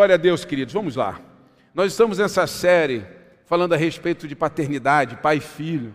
[0.00, 0.72] Glória a Deus, queridos.
[0.72, 1.20] Vamos lá.
[1.74, 3.04] Nós estamos nessa série
[3.44, 5.94] falando a respeito de paternidade, pai e filho.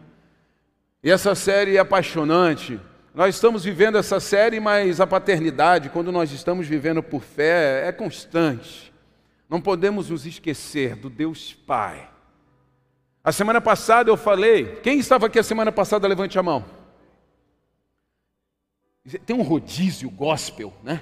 [1.03, 2.79] E essa série é apaixonante.
[3.15, 7.91] Nós estamos vivendo essa série, mas a paternidade, quando nós estamos vivendo por fé, é
[7.91, 8.93] constante.
[9.49, 12.07] Não podemos nos esquecer do Deus Pai.
[13.23, 16.63] A semana passada eu falei, quem estava aqui a semana passada, levante a mão.
[19.25, 21.01] Tem um rodízio gospel, né?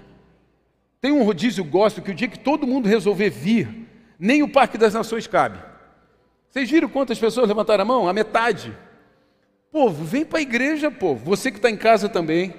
[1.03, 4.77] Tem um rodízio gospel que o dia que todo mundo resolver vir, nem o Parque
[4.77, 5.59] das Nações cabe.
[6.49, 8.07] Vocês viram quantas pessoas levantaram a mão?
[8.07, 8.73] A metade.
[9.70, 11.26] Povo, vem para a igreja, povo.
[11.26, 12.53] Você que está em casa também.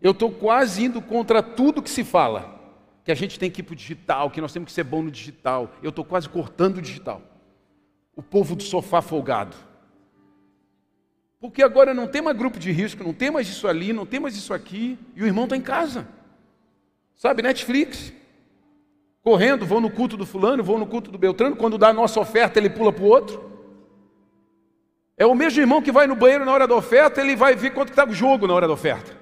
[0.00, 2.58] Eu estou quase indo contra tudo que se fala.
[3.04, 5.02] Que a gente tem que ir para o digital, que nós temos que ser bom
[5.02, 5.70] no digital.
[5.82, 7.20] Eu estou quase cortando o digital.
[8.16, 9.54] O povo do sofá folgado.
[11.38, 14.20] Porque agora não tem mais grupo de risco, não tem mais isso ali, não tem
[14.20, 16.08] mais isso aqui, e o irmão está em casa.
[17.16, 18.12] Sabe, Netflix.
[19.22, 22.20] Correndo, vou no culto do fulano, vou no culto do Beltrano, quando dá a nossa
[22.20, 23.50] oferta, ele pula para o outro.
[25.16, 27.70] É o mesmo irmão que vai no banheiro na hora da oferta, ele vai ver
[27.70, 29.16] quanto está o jogo na hora da oferta.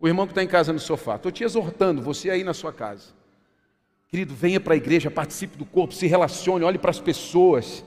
[0.00, 1.16] O irmão que está em casa no sofá.
[1.16, 3.14] Estou te exortando, você aí na sua casa.
[4.08, 7.84] Querido, venha para a igreja, participe do corpo, se relacione, olhe para as pessoas.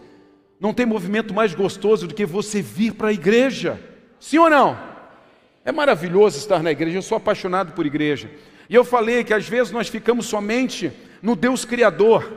[0.60, 3.80] Não tem movimento mais gostoso do que você vir para a igreja.
[4.20, 4.78] Sim ou não?
[5.64, 8.30] É maravilhoso estar na igreja, eu sou apaixonado por igreja.
[8.70, 12.32] E eu falei que às vezes nós ficamos somente no Deus Criador.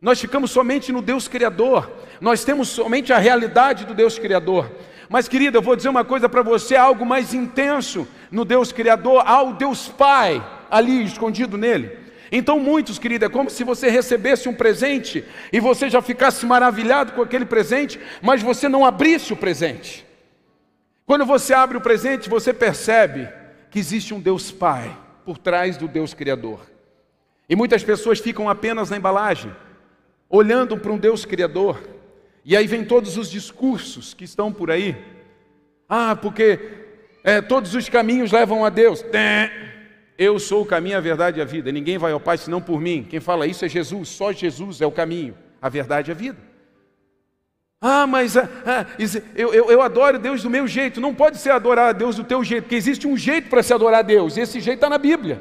[0.00, 1.90] Nós ficamos somente no Deus Criador.
[2.20, 4.70] Nós temos somente a realidade do Deus Criador.
[5.08, 9.22] Mas, querida, eu vou dizer uma coisa para você: algo mais intenso no Deus Criador,
[9.26, 11.98] há o Deus Pai ali escondido nele.
[12.30, 17.12] Então, muitos, querida, é como se você recebesse um presente e você já ficasse maravilhado
[17.12, 20.06] com aquele presente, mas você não abrisse o presente.
[21.04, 23.28] Quando você abre o presente, você percebe
[23.68, 26.60] que existe um Deus Pai por trás do Deus Criador.
[27.48, 29.54] E muitas pessoas ficam apenas na embalagem,
[30.28, 31.80] olhando para um Deus Criador,
[32.44, 34.96] e aí vem todos os discursos que estão por aí.
[35.88, 36.58] Ah, porque
[37.22, 39.04] é, todos os caminhos levam a Deus.
[40.16, 41.70] Eu sou o caminho, a verdade e a vida.
[41.70, 43.06] Ninguém vai ao Pai senão por mim.
[43.08, 44.08] Quem fala isso é Jesus.
[44.08, 46.49] Só Jesus é o caminho, a verdade e a vida.
[47.80, 48.86] Ah, mas ah, ah,
[49.34, 51.00] eu, eu, eu, adoro Deus do meu jeito.
[51.00, 53.72] Não pode ser adorar a Deus do teu jeito, porque existe um jeito para se
[53.72, 55.40] adorar a Deus, e esse jeito está na Bíblia.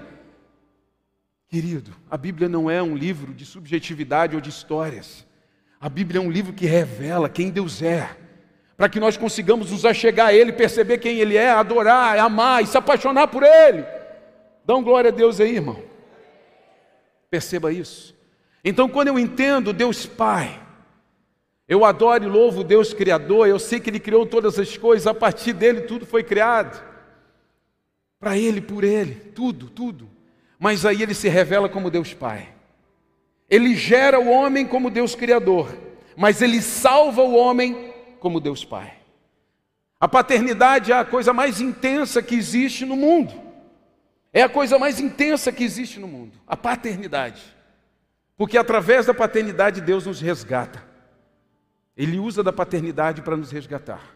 [1.50, 5.28] Querido, a Bíblia não é um livro de subjetividade ou de histórias.
[5.82, 8.10] A Bíblia é um livro que revela quem Deus é,
[8.78, 12.68] para que nós consigamos nos achegar a Ele, perceber quem Ele é, adorar, amar e
[12.68, 13.84] se apaixonar por Ele.
[14.64, 15.84] Dão glória a Deus aí, irmão.
[17.30, 18.16] Perceba isso.
[18.64, 20.69] Então, quando eu entendo Deus Pai,
[21.70, 25.14] eu adoro e louvo Deus Criador, eu sei que Ele criou todas as coisas, a
[25.14, 26.84] partir dele tudo foi criado.
[28.20, 30.10] Para Ele, por Ele, tudo, tudo.
[30.58, 32.50] Mas aí Ele se revela como Deus Pai.
[33.48, 35.78] Ele gera o homem como Deus Criador,
[36.18, 38.94] mas Ele salva o homem como Deus Pai.
[40.00, 43.32] A paternidade é a coisa mais intensa que existe no mundo.
[44.34, 47.44] É a coisa mais intensa que existe no mundo, a paternidade.
[48.36, 50.89] Porque através da paternidade Deus nos resgata.
[52.00, 54.16] Ele usa da paternidade para nos resgatar.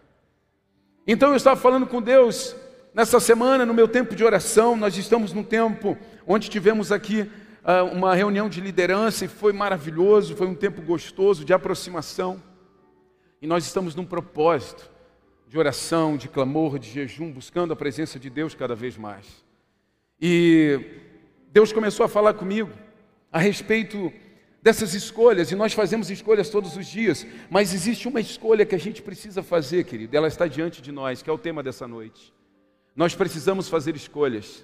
[1.05, 2.55] Então eu estava falando com Deus
[2.93, 7.29] nessa semana, no meu tempo de oração, nós estamos num tempo onde tivemos aqui
[7.63, 12.41] uh, uma reunião de liderança e foi maravilhoso, foi um tempo gostoso de aproximação.
[13.41, 14.89] E nós estamos num propósito
[15.45, 19.43] de oração, de clamor, de jejum, buscando a presença de Deus cada vez mais.
[20.21, 20.79] E
[21.51, 22.71] Deus começou a falar comigo
[23.29, 24.13] a respeito
[24.63, 28.79] dessas escolhas, e nós fazemos escolhas todos os dias, mas existe uma escolha que a
[28.79, 32.33] gente precisa fazer, querido, ela está diante de nós, que é o tema dessa noite.
[32.95, 34.63] Nós precisamos fazer escolhas.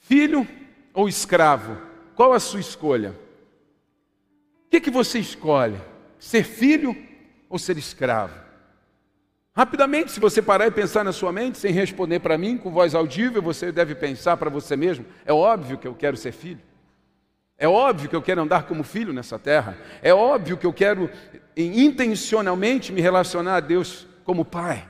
[0.00, 0.44] Filho
[0.92, 1.80] ou escravo?
[2.16, 3.12] Qual a sua escolha?
[4.66, 5.80] O que, que você escolhe?
[6.18, 6.96] Ser filho
[7.48, 8.34] ou ser escravo?
[9.52, 12.96] Rapidamente, se você parar e pensar na sua mente, sem responder para mim, com voz
[12.96, 16.69] audível, você deve pensar para você mesmo: é óbvio que eu quero ser filho.
[17.60, 19.76] É óbvio que eu quero andar como filho nessa terra.
[20.02, 21.10] É óbvio que eu quero
[21.54, 24.88] intencionalmente me relacionar a Deus como pai.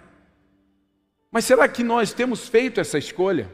[1.33, 3.51] Mas será que nós temos feito essa escolha?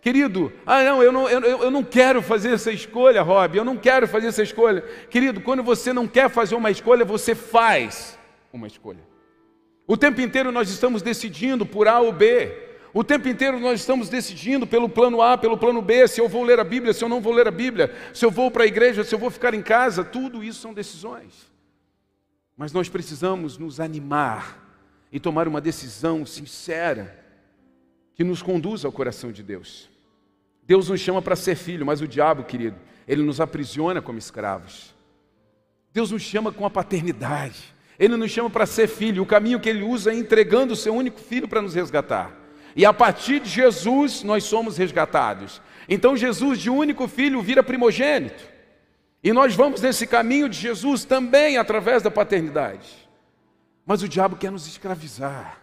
[0.00, 3.76] Querido, ah não, eu não, eu, eu não quero fazer essa escolha, Rob, eu não
[3.76, 4.82] quero fazer essa escolha.
[5.10, 8.16] Querido, quando você não quer fazer uma escolha, você faz
[8.52, 9.00] uma escolha.
[9.84, 12.69] O tempo inteiro nós estamos decidindo por A ou B.
[12.92, 16.42] O tempo inteiro nós estamos decidindo pelo plano A, pelo plano B, se eu vou
[16.42, 18.66] ler a Bíblia, se eu não vou ler a Bíblia, se eu vou para a
[18.66, 21.50] igreja, se eu vou ficar em casa, tudo isso são decisões.
[22.56, 24.58] Mas nós precisamos nos animar
[25.12, 27.16] e tomar uma decisão sincera
[28.14, 29.88] que nos conduza ao coração de Deus.
[30.64, 32.76] Deus nos chama para ser filho, mas o diabo, querido,
[33.06, 34.94] ele nos aprisiona como escravos.
[35.92, 37.74] Deus nos chama com a paternidade.
[37.98, 39.22] Ele nos chama para ser filho.
[39.22, 42.39] O caminho que ele usa é entregando o seu único filho para nos resgatar.
[42.74, 45.60] E a partir de Jesus nós somos resgatados.
[45.88, 48.44] Então Jesus, de único filho, vira primogênito.
[49.22, 52.88] E nós vamos nesse caminho de Jesus também através da paternidade.
[53.84, 55.62] Mas o diabo quer nos escravizar.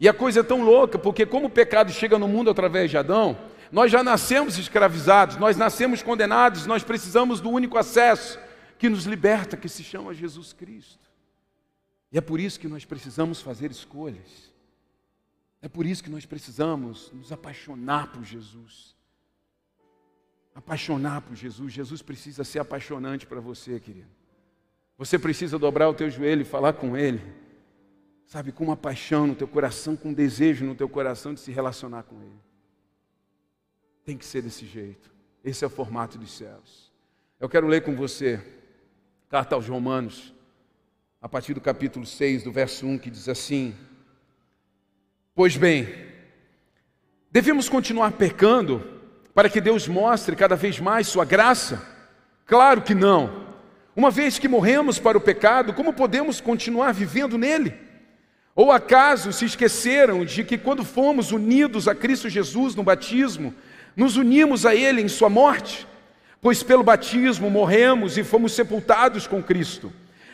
[0.00, 2.98] E a coisa é tão louca, porque como o pecado chega no mundo através de
[2.98, 3.38] Adão,
[3.70, 8.38] nós já nascemos escravizados, nós nascemos condenados, nós precisamos do único acesso
[8.78, 11.08] que nos liberta, que se chama Jesus Cristo.
[12.10, 14.51] E é por isso que nós precisamos fazer escolhas.
[15.62, 18.96] É por isso que nós precisamos nos apaixonar por Jesus.
[20.52, 21.72] Apaixonar por Jesus.
[21.72, 24.10] Jesus precisa ser apaixonante para você, querido.
[24.98, 27.22] Você precisa dobrar o teu joelho e falar com Ele.
[28.26, 31.52] Sabe, com uma paixão no teu coração, com um desejo no teu coração de se
[31.52, 32.40] relacionar com Ele.
[34.04, 35.12] Tem que ser desse jeito.
[35.44, 36.92] Esse é o formato dos céus.
[37.38, 38.40] Eu quero ler com você,
[39.28, 40.34] carta aos Romanos,
[41.20, 43.76] a partir do capítulo 6, do verso 1, que diz assim:
[45.34, 45.88] Pois bem,
[47.30, 48.84] devemos continuar pecando
[49.34, 51.82] para que Deus mostre cada vez mais Sua graça?
[52.44, 53.46] Claro que não.
[53.96, 57.72] Uma vez que morremos para o pecado, como podemos continuar vivendo nele?
[58.54, 63.54] Ou acaso se esqueceram de que quando fomos unidos a Cristo Jesus no batismo,
[63.96, 65.86] nos unimos a Ele em Sua morte?
[66.42, 69.90] Pois pelo batismo morremos e fomos sepultados com Cristo.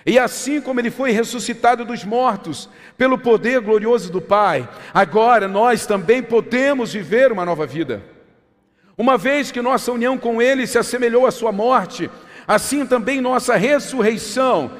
[0.09, 2.67] E assim como ele foi ressuscitado dos mortos,
[2.97, 8.03] pelo poder glorioso do Pai, agora nós também podemos viver uma nova vida.
[8.97, 12.11] Uma vez que nossa união com Ele se assemelhou à Sua morte,
[12.47, 14.73] assim também nossa ressurreição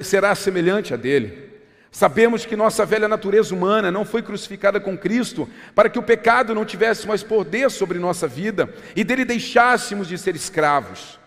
[0.00, 1.50] será semelhante à dele.
[1.92, 6.52] Sabemos que nossa velha natureza humana não foi crucificada com Cristo para que o pecado
[6.52, 11.22] não tivesse mais poder sobre nossa vida e dele deixássemos de ser escravos.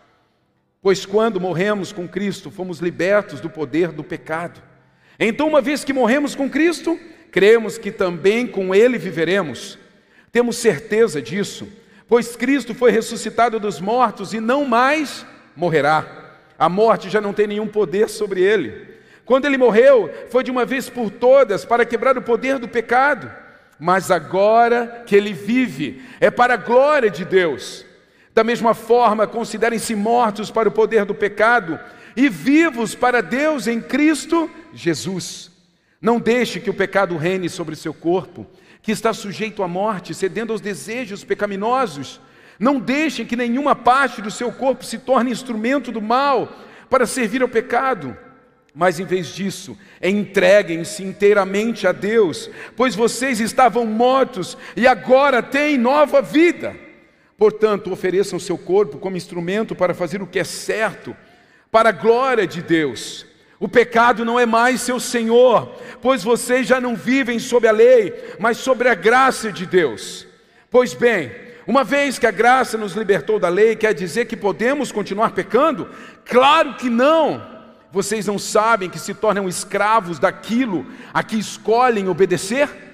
[0.87, 4.63] Pois quando morremos com Cristo, fomos libertos do poder do pecado.
[5.19, 6.97] Então, uma vez que morremos com Cristo,
[7.29, 9.77] cremos que também com Ele viveremos.
[10.31, 11.67] Temos certeza disso,
[12.07, 15.25] pois Cristo foi ressuscitado dos mortos e não mais
[15.57, 16.37] morrerá.
[16.57, 18.87] A morte já não tem nenhum poder sobre ele.
[19.25, 23.29] Quando ele morreu, foi de uma vez por todas para quebrar o poder do pecado.
[23.77, 27.85] Mas agora que ele vive, é para a glória de Deus.
[28.37, 31.79] Da mesma forma, considerem-se mortos para o poder do pecado
[32.15, 35.49] e vivos para Deus em Cristo Jesus.
[35.99, 38.45] Não deixe que o pecado reine sobre seu corpo,
[38.83, 42.21] que está sujeito à morte, cedendo aos desejos pecaminosos.
[42.59, 46.55] Não deixem que nenhuma parte do seu corpo se torne instrumento do mal
[46.91, 48.15] para servir ao pecado.
[48.71, 55.75] Mas em vez disso, entreguem-se inteiramente a Deus, pois vocês estavam mortos e agora têm
[55.75, 56.85] nova vida.
[57.37, 61.15] Portanto, ofereçam seu corpo como instrumento para fazer o que é certo,
[61.71, 63.25] para a glória de Deus.
[63.59, 68.13] O pecado não é mais seu senhor, pois vocês já não vivem sob a lei,
[68.39, 70.27] mas sobre a graça de Deus.
[70.69, 71.31] Pois bem,
[71.65, 75.89] uma vez que a graça nos libertou da lei, quer dizer que podemos continuar pecando?
[76.25, 77.55] Claro que não.
[77.91, 82.86] Vocês não sabem que se tornam escravos daquilo a que escolhem obedecer?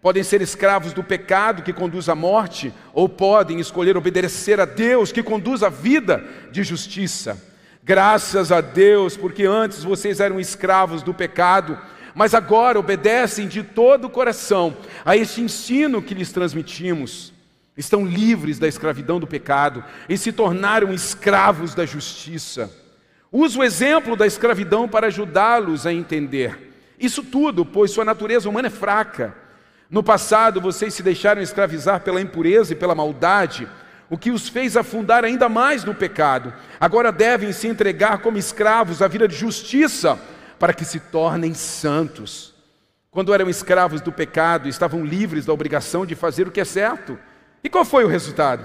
[0.00, 5.10] Podem ser escravos do pecado que conduz à morte, ou podem escolher obedecer a Deus
[5.10, 7.42] que conduz à vida de justiça.
[7.82, 11.76] Graças a Deus, porque antes vocês eram escravos do pecado,
[12.14, 17.32] mas agora obedecem de todo o coração a este ensino que lhes transmitimos.
[17.76, 22.70] Estão livres da escravidão do pecado e se tornaram escravos da justiça.
[23.32, 26.72] Uso o exemplo da escravidão para ajudá-los a entender.
[26.98, 29.47] Isso tudo, pois sua natureza humana é fraca.
[29.90, 33.66] No passado, vocês se deixaram escravizar pela impureza e pela maldade,
[34.10, 36.52] o que os fez afundar ainda mais no pecado.
[36.78, 40.18] Agora devem se entregar como escravos à vida de justiça,
[40.58, 42.54] para que se tornem santos.
[43.10, 47.18] Quando eram escravos do pecado, estavam livres da obrigação de fazer o que é certo.
[47.64, 48.64] E qual foi o resultado?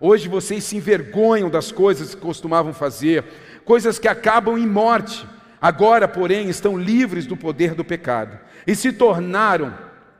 [0.00, 3.24] Hoje vocês se envergonham das coisas que costumavam fazer,
[3.64, 5.26] coisas que acabam em morte.
[5.62, 9.72] Agora, porém, estão livres do poder do pecado e se tornaram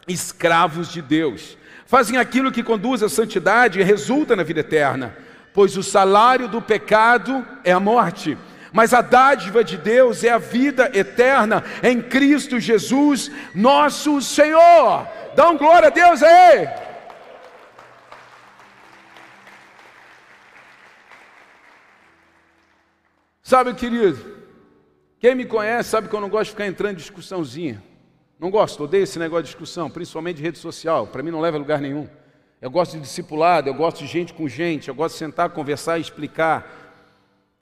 [0.06, 1.56] escravos de Deus.
[1.86, 5.16] Fazem aquilo que conduz à santidade e resulta na vida eterna,
[5.52, 8.36] pois o salário do pecado é a morte,
[8.72, 15.06] mas a dádiva de Deus é a vida eterna em Cristo Jesus, nosso Senhor.
[15.36, 16.68] Dá um glória a Deus aí.
[23.42, 24.42] Sabe, querido,
[25.20, 27.93] quem me conhece sabe que eu não gosto de ficar entrando em discussãozinha.
[28.44, 31.06] Não gosto, odeio esse negócio de discussão, principalmente de rede social.
[31.06, 32.06] Para mim não leva a lugar nenhum.
[32.60, 35.96] Eu gosto de discipulado, eu gosto de gente com gente, eu gosto de sentar, conversar
[35.96, 36.92] e explicar.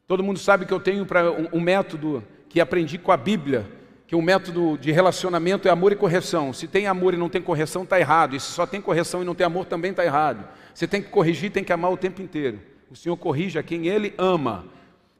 [0.08, 3.64] Todo mundo sabe que eu tenho um, um método que aprendi com a Bíblia,
[4.08, 6.52] que o método de relacionamento é amor e correção.
[6.52, 8.34] Se tem amor e não tem correção, está errado.
[8.34, 10.44] E se só tem correção e não tem amor, também está errado.
[10.74, 12.58] Você tem que corrigir, tem que amar o tempo inteiro.
[12.90, 14.64] O Senhor corrige a quem Ele ama.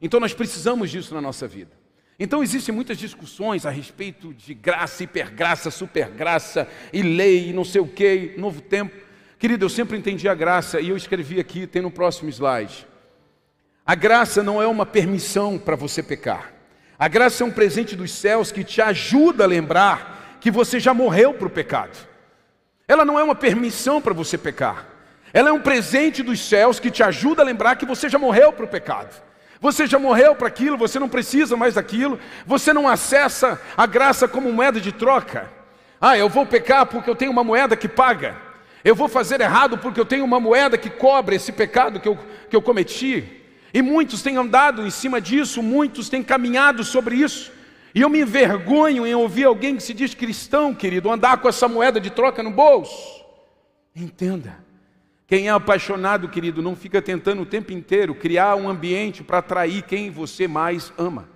[0.01, 1.82] Então nós precisamos disso na nossa vida.
[2.19, 7.81] Então existem muitas discussões a respeito de graça, hipergraça, supergraça, e lei, e não sei
[7.81, 8.95] o que, novo tempo.
[9.39, 12.87] Querido, eu sempre entendi a graça e eu escrevi aqui, tem no próximo slide.
[13.85, 16.53] A graça não é uma permissão para você pecar.
[16.97, 20.93] A graça é um presente dos céus que te ajuda a lembrar que você já
[20.93, 21.97] morreu para o pecado.
[22.87, 24.87] Ela não é uma permissão para você pecar.
[25.33, 28.53] Ela é um presente dos céus que te ajuda a lembrar que você já morreu
[28.53, 29.21] para o pecado.
[29.63, 34.27] Você já morreu para aquilo, você não precisa mais daquilo, você não acessa a graça
[34.27, 35.49] como moeda de troca.
[36.01, 38.35] Ah, eu vou pecar porque eu tenho uma moeda que paga.
[38.83, 42.19] Eu vou fazer errado porque eu tenho uma moeda que cobre esse pecado que eu,
[42.49, 43.41] que eu cometi.
[43.73, 47.49] E muitos têm andado em cima disso, muitos têm caminhado sobre isso.
[47.95, 51.69] E eu me envergonho em ouvir alguém que se diz cristão, querido, andar com essa
[51.69, 53.23] moeda de troca no bolso.
[53.95, 54.57] Entenda.
[55.33, 59.81] Quem é apaixonado, querido, não fica tentando o tempo inteiro criar um ambiente para atrair
[59.81, 61.27] quem você mais ama.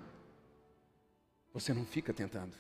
[1.51, 2.51] Você não fica tentando.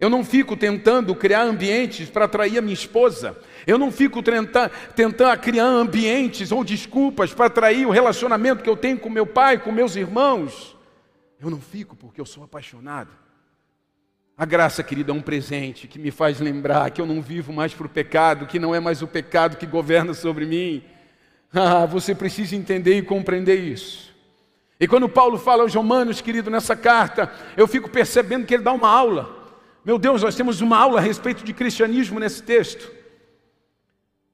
[0.00, 3.38] Eu não fico tentando criar ambientes para atrair a minha esposa.
[3.64, 8.76] Eu não fico tentando, tentando criar ambientes ou desculpas para atrair o relacionamento que eu
[8.76, 10.76] tenho com meu pai, com meus irmãos.
[11.40, 13.21] Eu não fico porque eu sou apaixonado.
[14.36, 17.74] A graça, querida, é um presente que me faz lembrar que eu não vivo mais
[17.74, 20.82] para o pecado, que não é mais o pecado que governa sobre mim.
[21.52, 24.12] Ah, você precisa entender e compreender isso.
[24.80, 28.72] E quando Paulo fala aos Romanos, querido, nessa carta, eu fico percebendo que ele dá
[28.72, 29.54] uma aula.
[29.84, 32.90] Meu Deus, nós temos uma aula a respeito de cristianismo nesse texto.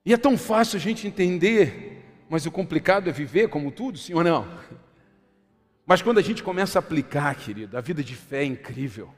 [0.07, 4.15] E é tão fácil a gente entender, mas o complicado é viver como tudo, sim
[4.15, 4.49] ou não?
[5.85, 9.13] Mas quando a gente começa a aplicar, querido, a vida de fé é incrível.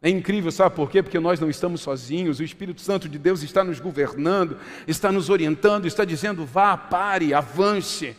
[0.00, 1.02] É incrível, sabe por quê?
[1.02, 5.28] Porque nós não estamos sozinhos, o Espírito Santo de Deus está nos governando, está nos
[5.28, 8.16] orientando, está dizendo: vá, pare, avance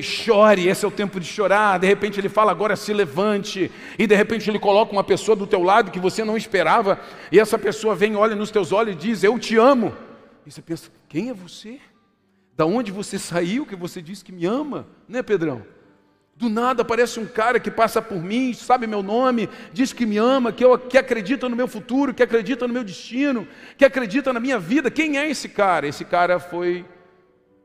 [0.00, 1.78] chore, esse é o tempo de chorar.
[1.78, 5.46] De repente ele fala agora se levante, e de repente ele coloca uma pessoa do
[5.46, 7.00] teu lado que você não esperava,
[7.32, 9.92] e essa pessoa vem, olha nos teus olhos e diz: Eu te amo.
[10.46, 11.80] E você pensa: Quem é você?
[12.56, 14.86] Da onde você saiu que você disse que me ama?
[15.08, 15.62] Né, Pedrão?
[16.42, 20.18] Do nada aparece um cara que passa por mim, sabe meu nome, diz que me
[20.18, 23.46] ama, que, eu, que acredita no meu futuro, que acredita no meu destino,
[23.78, 24.90] que acredita na minha vida.
[24.90, 25.86] Quem é esse cara?
[25.86, 26.84] Esse cara foi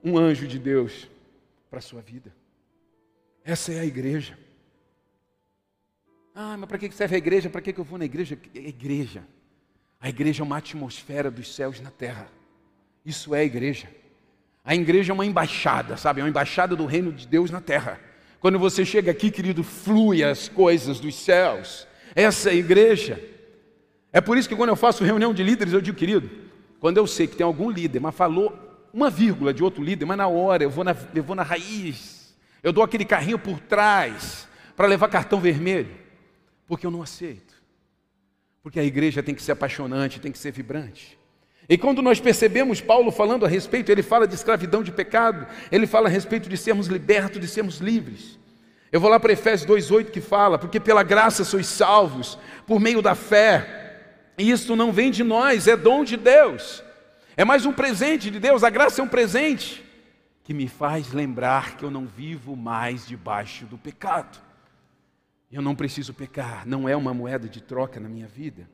[0.03, 1.09] um anjo de Deus
[1.71, 2.31] para a sua vida.
[3.43, 4.37] Essa é a igreja.
[6.35, 7.49] Ah, mas para que serve a igreja?
[7.49, 8.37] Para que eu vou na igreja?
[8.53, 9.23] A igreja.
[9.99, 12.29] A igreja é uma atmosfera dos céus na terra.
[13.03, 13.89] Isso é a igreja.
[14.63, 16.21] A igreja é uma embaixada, sabe?
[16.21, 18.05] É uma embaixada do reino de Deus na terra.
[18.47, 21.85] Quando você chega aqui, querido, flui as coisas dos céus.
[22.15, 23.21] Essa é a igreja.
[24.09, 26.31] É por isso que quando eu faço reunião de líderes, eu digo, querido,
[26.79, 28.57] quando eu sei que tem algum líder, mas falou
[28.93, 32.33] uma vírgula de outro líder, mas na hora eu vou na, eu vou na raiz.
[32.63, 35.93] Eu dou aquele carrinho por trás para levar cartão vermelho,
[36.65, 37.53] porque eu não aceito.
[38.63, 41.16] Porque a igreja tem que ser apaixonante, tem que ser vibrante.
[41.69, 45.85] E quando nós percebemos Paulo falando a respeito, ele fala de escravidão de pecado, ele
[45.85, 48.39] fala a respeito de sermos libertos, de sermos livres.
[48.89, 53.01] Eu vou lá para Efésios 2,8 que fala, porque pela graça sois salvos, por meio
[53.01, 53.87] da fé,
[54.37, 56.83] e isto não vem de nós, é dom de Deus.
[57.35, 59.83] É mais um presente de Deus, a graça é um presente
[60.43, 64.39] que me faz lembrar que eu não vivo mais debaixo do pecado.
[65.51, 68.69] Eu não preciso pecar, não é uma moeda de troca na minha vida.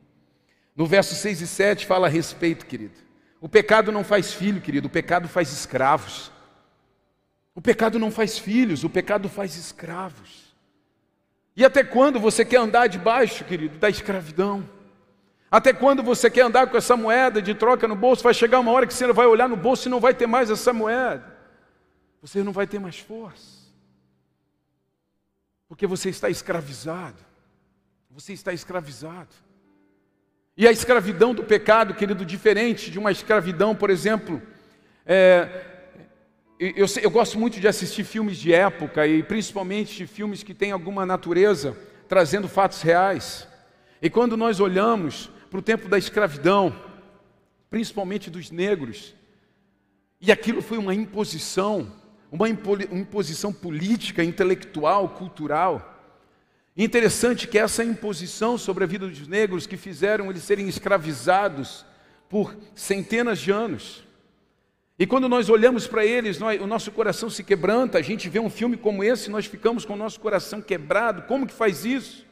[0.74, 2.98] No verso 6 e 7 fala a respeito, querido.
[3.40, 6.32] O pecado não faz filho, querido, o pecado faz escravos.
[7.54, 10.54] O pecado não faz filhos, o pecado faz escravos.
[11.56, 14.68] E até quando você quer andar debaixo, querido, da escravidão?
[15.50, 18.24] Até quando você quer andar com essa moeda de troca no bolso?
[18.24, 20.50] Vai chegar uma hora que você vai olhar no bolso e não vai ter mais
[20.50, 21.32] essa moeda.
[22.20, 23.62] Você não vai ter mais força.
[25.68, 27.18] Porque você está escravizado.
[28.10, 29.43] Você está escravizado.
[30.56, 34.40] E a escravidão do pecado, querido, diferente de uma escravidão, por exemplo,
[35.04, 35.48] é,
[36.58, 41.04] eu, eu, gosto muito de assistir filmes de época e principalmente filmes que têm alguma
[41.04, 41.76] natureza
[42.08, 43.48] trazendo fatos reais.
[44.00, 46.74] E quando nós olhamos para o tempo da escravidão,
[47.68, 49.14] principalmente dos negros.
[50.20, 51.92] E aquilo foi uma imposição,
[52.30, 55.93] uma imposição política, intelectual, cultural.
[56.82, 61.84] Interessante que essa imposição sobre a vida dos negros que fizeram eles serem escravizados
[62.28, 64.04] por centenas de anos.
[64.98, 68.38] E quando nós olhamos para eles, nós, o nosso coração se quebranta, a gente vê
[68.38, 71.22] um filme como esse, nós ficamos com o nosso coração quebrado.
[71.22, 72.24] Como que faz isso?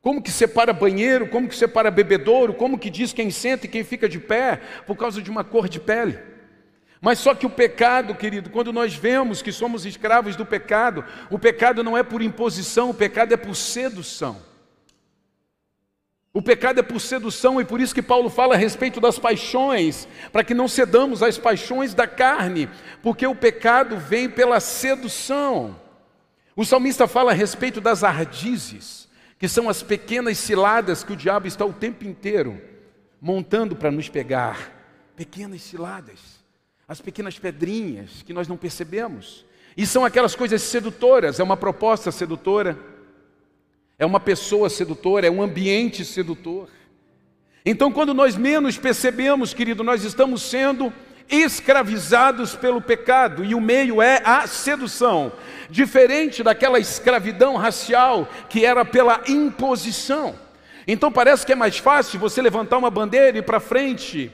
[0.00, 3.84] Como que separa banheiro, como que separa bebedouro, como que diz quem senta e quem
[3.84, 6.18] fica de pé por causa de uma cor de pele?
[7.00, 11.38] Mas só que o pecado, querido, quando nós vemos que somos escravos do pecado, o
[11.38, 14.42] pecado não é por imposição, o pecado é por sedução.
[16.32, 20.06] O pecado é por sedução e por isso que Paulo fala a respeito das paixões,
[20.30, 22.68] para que não cedamos às paixões da carne,
[23.02, 25.80] porque o pecado vem pela sedução.
[26.54, 31.48] O salmista fala a respeito das ardizes, que são as pequenas ciladas que o diabo
[31.48, 32.60] está o tempo inteiro
[33.20, 34.72] montando para nos pegar.
[35.16, 36.39] Pequenas ciladas,
[36.90, 39.46] as pequenas pedrinhas que nós não percebemos.
[39.76, 42.76] E são aquelas coisas sedutoras, é uma proposta sedutora
[44.00, 46.70] é uma pessoa sedutora, é um ambiente sedutor.
[47.66, 50.90] Então, quando nós menos percebemos, querido, nós estamos sendo
[51.28, 55.30] escravizados pelo pecado e o meio é a sedução,
[55.68, 60.34] diferente daquela escravidão racial que era pela imposição.
[60.88, 64.32] Então parece que é mais fácil você levantar uma bandeira e ir para frente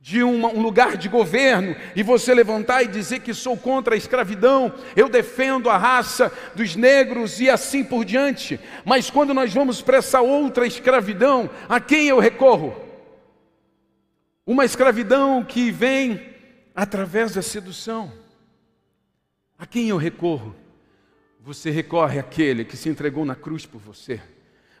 [0.00, 3.98] de uma, um lugar de governo e você levantar e dizer que sou contra a
[3.98, 8.58] escravidão, eu defendo a raça dos negros e assim por diante.
[8.84, 12.74] Mas quando nós vamos para essa outra escravidão, a quem eu recorro?
[14.46, 16.34] Uma escravidão que vem
[16.74, 18.10] através da sedução.
[19.58, 20.56] A quem eu recorro?
[21.40, 24.20] Você recorre àquele que se entregou na cruz por você.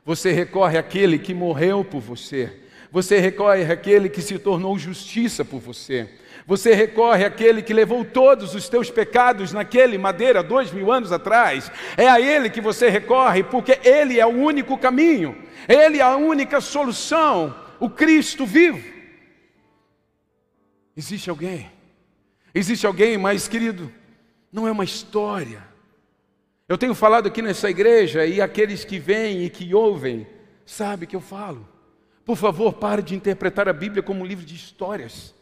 [0.02, 2.58] Você recorre àquele que morreu por você.
[2.90, 6.08] Você recorre àquele que se tornou justiça por você.
[6.46, 11.70] Você recorre àquele que levou todos os teus pecados naquele madeira dois mil anos atrás.
[11.96, 15.36] É a Ele que você recorre, porque Ele é o único caminho,
[15.68, 18.82] Ele é a única solução, o Cristo vivo.
[20.96, 21.70] Existe alguém?
[22.52, 23.92] Existe alguém, mas querido,
[24.52, 25.62] não é uma história.
[26.68, 30.26] Eu tenho falado aqui nessa igreja e aqueles que vêm e que ouvem,
[30.66, 31.69] sabe que eu falo.
[32.30, 35.34] Por favor, pare de interpretar a Bíblia como um livro de histórias.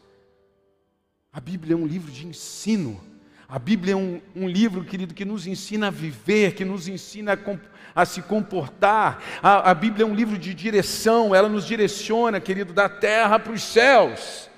[1.31, 2.99] A Bíblia é um livro de ensino.
[3.47, 7.33] A Bíblia é um, um livro, querido, que nos ensina a viver, que nos ensina
[7.33, 9.23] a, a se comportar.
[9.39, 13.53] A, a Bíblia é um livro de direção, ela nos direciona, querido, da terra para
[13.53, 14.49] os céus.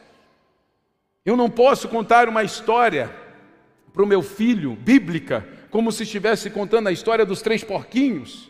[1.26, 3.13] Eu não posso contar uma história
[3.91, 8.50] para o meu filho, bíblica, como se estivesse contando a história dos três porquinhos.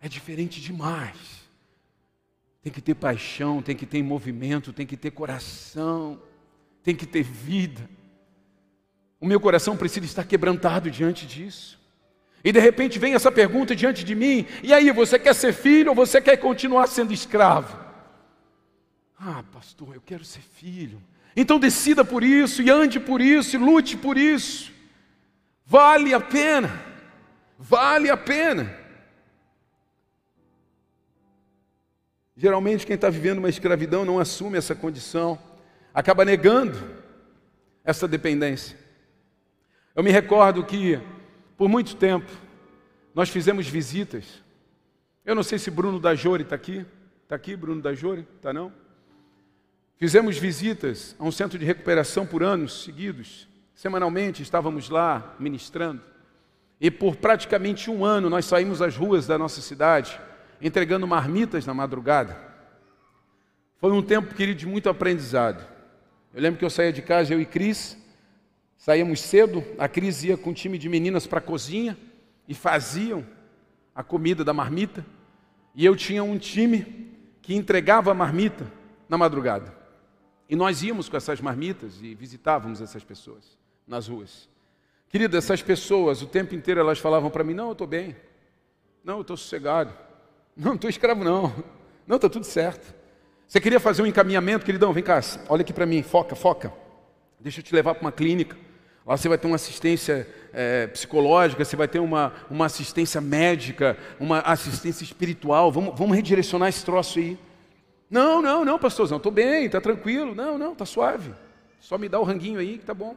[0.00, 1.31] É diferente demais.
[2.62, 6.22] Tem que ter paixão, tem que ter movimento, tem que ter coração,
[6.82, 7.88] tem que ter vida.
[9.20, 11.80] O meu coração precisa estar quebrantado diante disso.
[12.44, 15.90] E de repente vem essa pergunta diante de mim: e aí, você quer ser filho
[15.90, 17.78] ou você quer continuar sendo escravo?
[19.18, 21.00] Ah, pastor, eu quero ser filho.
[21.36, 24.72] Então decida por isso, e ande por isso, e lute por isso.
[25.64, 26.84] Vale a pena,
[27.58, 28.81] vale a pena.
[32.36, 35.38] Geralmente, quem está vivendo uma escravidão não assume essa condição,
[35.92, 36.78] acaba negando
[37.84, 38.78] essa dependência.
[39.94, 40.98] Eu me recordo que,
[41.56, 42.30] por muito tempo,
[43.14, 44.42] nós fizemos visitas.
[45.24, 46.86] Eu não sei se Bruno da Jore está aqui.
[47.22, 48.26] Está aqui, Bruno da Jore?
[48.36, 48.72] Está não?
[49.98, 53.46] Fizemos visitas a um centro de recuperação por anos seguidos.
[53.74, 56.02] Semanalmente estávamos lá ministrando.
[56.80, 60.18] E por praticamente um ano nós saímos às ruas da nossa cidade
[60.62, 62.36] entregando marmitas na madrugada.
[63.78, 65.66] Foi um tempo, querido, de muito aprendizado.
[66.32, 67.98] Eu lembro que eu saía de casa, eu e Cris,
[68.78, 71.98] saíamos cedo, a Cris ia com um time de meninas para a cozinha
[72.46, 73.26] e faziam
[73.94, 75.04] a comida da marmita,
[75.74, 77.10] e eu tinha um time
[77.42, 78.70] que entregava a marmita
[79.08, 79.76] na madrugada.
[80.48, 84.48] E nós íamos com essas marmitas e visitávamos essas pessoas nas ruas.
[85.08, 88.16] Querida, essas pessoas, o tempo inteiro elas falavam para mim: Não, eu estou bem.
[89.04, 89.92] Não, eu estou sossegado.
[90.56, 91.52] Não, estou escravo, não.
[92.06, 92.94] Não, está tudo certo.
[93.46, 94.92] Você queria fazer um encaminhamento, queridão?
[94.92, 96.72] Vem cá, olha aqui para mim, foca, foca.
[97.38, 98.56] Deixa eu te levar para uma clínica.
[99.04, 103.96] Lá você vai ter uma assistência é, psicológica, você vai ter uma, uma assistência médica,
[104.20, 105.72] uma assistência espiritual.
[105.72, 107.36] Vamos, vamos redirecionar esse troço aí.
[108.08, 110.34] Não, não, não, pastorzão, estou bem, está tranquilo.
[110.34, 111.32] Não, não, está suave.
[111.80, 113.16] Só me dá o ranguinho aí que está bom.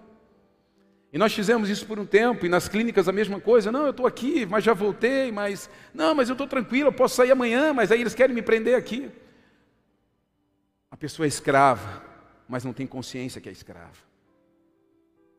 [1.16, 3.72] E nós fizemos isso por um tempo, e nas clínicas a mesma coisa.
[3.72, 5.70] Não, eu estou aqui, mas já voltei, mas.
[5.94, 8.76] Não, mas eu estou tranquilo, eu posso sair amanhã, mas aí eles querem me prender
[8.76, 9.10] aqui.
[10.92, 12.04] A pessoa é escrava,
[12.50, 13.96] mas não tem consciência que é escrava.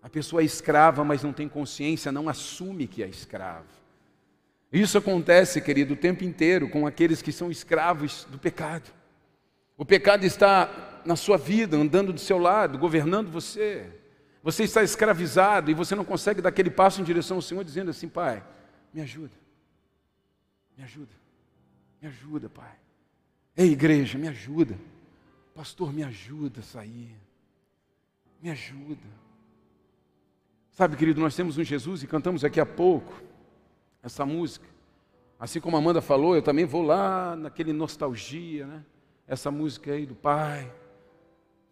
[0.03, 3.67] A pessoa é escrava, mas não tem consciência, não assume que é escrava.
[4.73, 8.91] Isso acontece, querido, o tempo inteiro com aqueles que são escravos do pecado.
[9.77, 13.96] O pecado está na sua vida, andando do seu lado, governando você.
[14.47, 17.91] Você está escravizado e você não consegue dar aquele passo em direção ao Senhor, dizendo
[17.91, 18.45] assim: Pai,
[18.95, 19.35] me ajuda,
[20.79, 21.11] me ajuda,
[22.01, 22.71] me ajuda, Pai.
[23.57, 24.79] Ei, igreja, me ajuda.
[25.53, 27.17] Pastor, me ajuda a sair.
[28.41, 29.09] Me ajuda.
[30.71, 33.21] Sabe, querido, nós temos um Jesus e cantamos aqui há pouco
[34.01, 34.69] essa música.
[35.41, 38.85] Assim como a Amanda falou, eu também vou lá naquele nostalgia, né?
[39.27, 40.73] Essa música aí do Pai.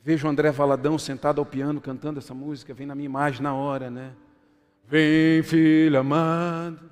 [0.05, 3.55] Vejo o André Valadão sentado ao piano cantando essa música, vem na minha imagem na
[3.55, 4.13] hora, né?
[4.87, 6.91] Vem, filho amado.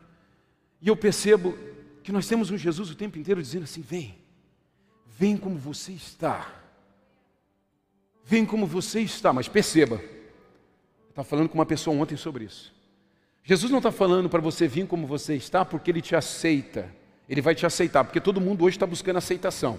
[0.81, 1.55] E eu percebo
[2.03, 4.17] que nós temos um Jesus o tempo inteiro dizendo assim: vem,
[5.07, 6.55] vem como você está.
[8.25, 10.01] Vem como você está, mas perceba,
[11.11, 12.73] está falando com uma pessoa ontem sobre isso.
[13.45, 16.89] Jesus não está falando para você vir como você está porque ele te aceita.
[17.29, 19.79] Ele vai te aceitar, porque todo mundo hoje está buscando aceitação.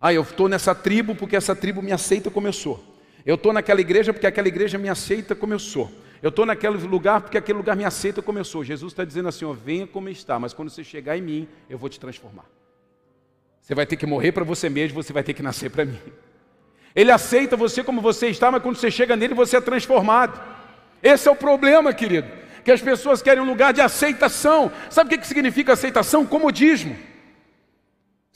[0.00, 2.82] Ah, eu estou nessa tribo porque essa tribo me aceita como eu sou.
[3.24, 5.90] Eu estou naquela igreja porque aquela igreja me aceita como eu sou.
[6.22, 8.62] Eu estou naquele lugar porque aquele lugar me aceita como eu sou.
[8.64, 11.76] Jesus está dizendo assim: ó, venha como está, mas quando você chegar em mim, eu
[11.76, 12.44] vou te transformar.
[13.60, 15.98] Você vai ter que morrer para você mesmo, você vai ter que nascer para mim.
[16.94, 20.40] Ele aceita você como você está, mas quando você chega nele, você é transformado.
[21.02, 22.28] Esse é o problema, querido.
[22.64, 24.70] Que as pessoas querem um lugar de aceitação.
[24.88, 26.24] Sabe o que significa aceitação?
[26.24, 26.96] Comodismo.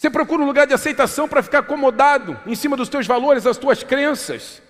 [0.01, 3.59] Você procura um lugar de aceitação para ficar acomodado em cima dos teus valores, das
[3.59, 4.63] tuas crenças.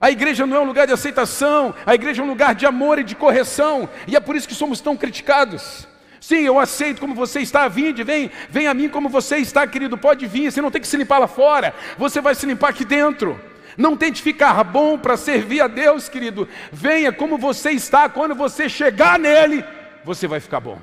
[0.00, 3.00] A igreja não é um lugar de aceitação, a igreja é um lugar de amor
[3.00, 5.88] e de correção, e é por isso que somos tão criticados.
[6.20, 9.98] Sim, eu aceito como você está, vinde, vem, vem a mim como você está, querido,
[9.98, 12.84] pode vir, você não tem que se limpar lá fora, você vai se limpar aqui
[12.84, 13.40] dentro.
[13.76, 16.48] Não tente ficar bom para servir a Deus, querido.
[16.70, 19.64] Venha como você está, quando você chegar nele,
[20.04, 20.78] você vai ficar bom.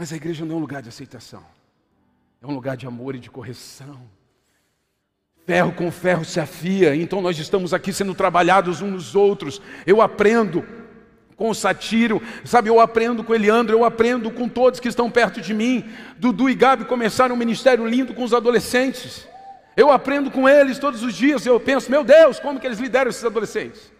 [0.00, 1.44] Mas a igreja não é um lugar de aceitação,
[2.40, 4.00] é um lugar de amor e de correção.
[5.44, 9.60] Ferro com ferro se afia, então nós estamos aqui sendo trabalhados uns nos outros.
[9.86, 10.66] Eu aprendo
[11.36, 15.38] com o Satiro, sabe, eu aprendo com Eliandro, eu aprendo com todos que estão perto
[15.38, 15.86] de mim.
[16.16, 19.28] Dudu e Gabi começaram um ministério lindo com os adolescentes.
[19.76, 23.10] Eu aprendo com eles todos os dias, eu penso, meu Deus, como que eles lideram
[23.10, 23.92] esses adolescentes?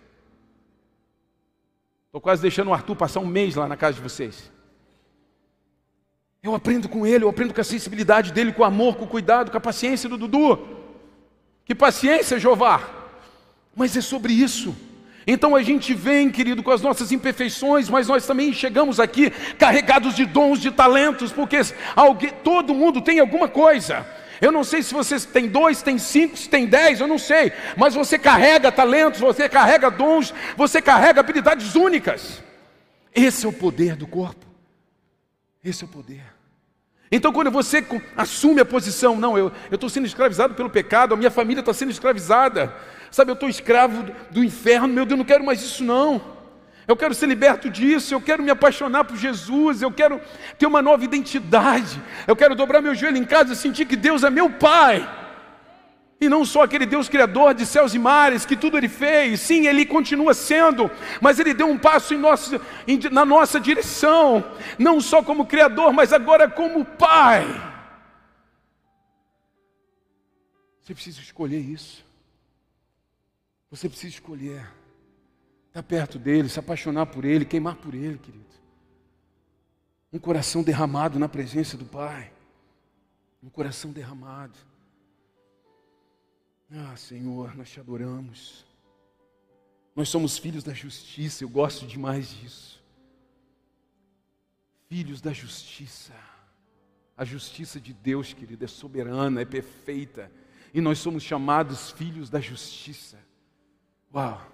[2.07, 4.51] Estou quase deixando o Arthur passar um mês lá na casa de vocês.
[6.43, 9.09] Eu aprendo com ele, eu aprendo com a sensibilidade dele, com o amor, com o
[9.09, 10.59] cuidado, com a paciência do Dudu.
[11.67, 12.89] Que paciência, Jeová!
[13.77, 14.75] Mas é sobre isso.
[15.27, 20.15] Então a gente vem, querido, com as nossas imperfeições, mas nós também chegamos aqui carregados
[20.15, 21.61] de dons, de talentos, porque
[21.95, 24.07] alguém, todo mundo tem alguma coisa.
[24.41, 27.53] Eu não sei se você tem dois, tem cinco, se tem dez, eu não sei,
[27.77, 32.43] mas você carrega talentos, você carrega dons, você carrega habilidades únicas.
[33.15, 34.50] Esse é o poder do corpo.
[35.63, 36.23] Esse é o poder.
[37.13, 37.85] Então, quando você
[38.17, 41.91] assume a posição, não, eu estou sendo escravizado pelo pecado, a minha família está sendo
[41.91, 42.73] escravizada,
[43.11, 46.39] sabe, eu estou escravo do inferno, meu Deus, não quero mais isso, não.
[46.87, 50.21] Eu quero ser liberto disso, eu quero me apaixonar por Jesus, eu quero
[50.59, 54.23] ter uma nova identidade, eu quero dobrar meu joelho em casa e sentir que Deus
[54.23, 55.20] é meu Pai.
[56.21, 59.67] E não só aquele Deus criador de céus e mares, que tudo ele fez, sim,
[59.67, 64.45] ele continua sendo, mas ele deu um passo em nosso, em, na nossa direção,
[64.79, 67.47] não só como criador, mas agora como Pai.
[70.83, 72.05] Você precisa escolher isso.
[73.71, 74.69] Você precisa escolher
[75.69, 78.45] estar perto dele, se apaixonar por ele, queimar por ele, querido.
[80.13, 82.31] Um coração derramado na presença do Pai.
[83.43, 84.70] Um coração derramado.
[86.73, 88.65] Ah, Senhor, nós te adoramos.
[89.95, 92.81] Nós somos filhos da justiça, eu gosto demais disso.
[94.89, 96.15] Filhos da justiça.
[97.17, 100.31] A justiça de Deus, querido, é soberana, é perfeita.
[100.73, 103.19] E nós somos chamados filhos da justiça.
[104.15, 104.51] Uau!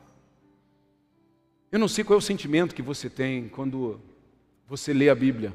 [1.71, 4.01] Eu não sei qual é o sentimento que você tem quando
[4.67, 5.53] você lê a Bíblia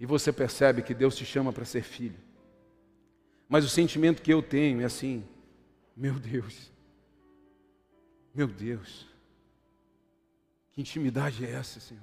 [0.00, 2.18] e você percebe que Deus te chama para ser filho.
[3.48, 5.24] Mas o sentimento que eu tenho é assim:
[6.00, 6.72] meu Deus,
[8.34, 9.06] meu Deus,
[10.72, 12.02] que intimidade é essa, Senhor?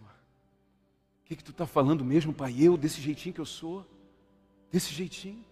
[1.22, 2.56] O que, que tu está falando mesmo, Pai?
[2.60, 3.84] Eu, desse jeitinho que eu sou,
[4.72, 5.44] desse jeitinho?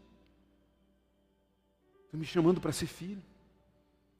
[2.11, 3.21] Tu me chamando para ser filho,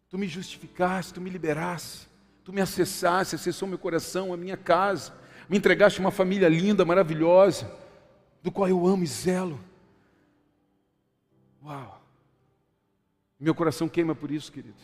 [0.10, 2.08] tu me justificaste, tu me liberaste,
[2.44, 5.14] tu me acessaste, acessou meu coração, a minha casa,
[5.48, 7.72] me entregaste uma família linda, maravilhosa,
[8.42, 9.64] do qual eu amo e zelo.
[11.64, 12.05] Uau!
[13.40, 14.78] Meu coração queima por isso, querido.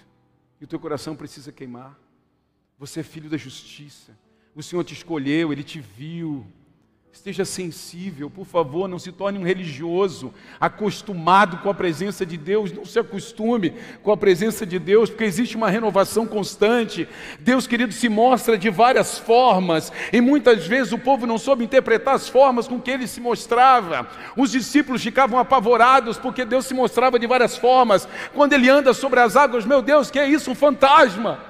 [0.60, 1.98] E o teu coração precisa queimar.
[2.78, 4.18] Você é filho da justiça.
[4.54, 6.46] O Senhor te escolheu, Ele te viu.
[7.14, 12.72] Esteja sensível, por favor, não se torne um religioso acostumado com a presença de Deus,
[12.72, 17.08] não se acostume com a presença de Deus, porque existe uma renovação constante.
[17.40, 22.16] Deus, querido, se mostra de várias formas, e muitas vezes o povo não soube interpretar
[22.16, 24.10] as formas com que ele se mostrava.
[24.38, 28.08] Os discípulos ficavam apavorados porque Deus se mostrava de várias formas.
[28.34, 30.50] Quando ele anda sobre as águas, meu Deus, que é isso?
[30.50, 31.44] Um fantasma.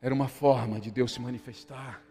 [0.00, 2.03] Era uma forma de Deus se manifestar.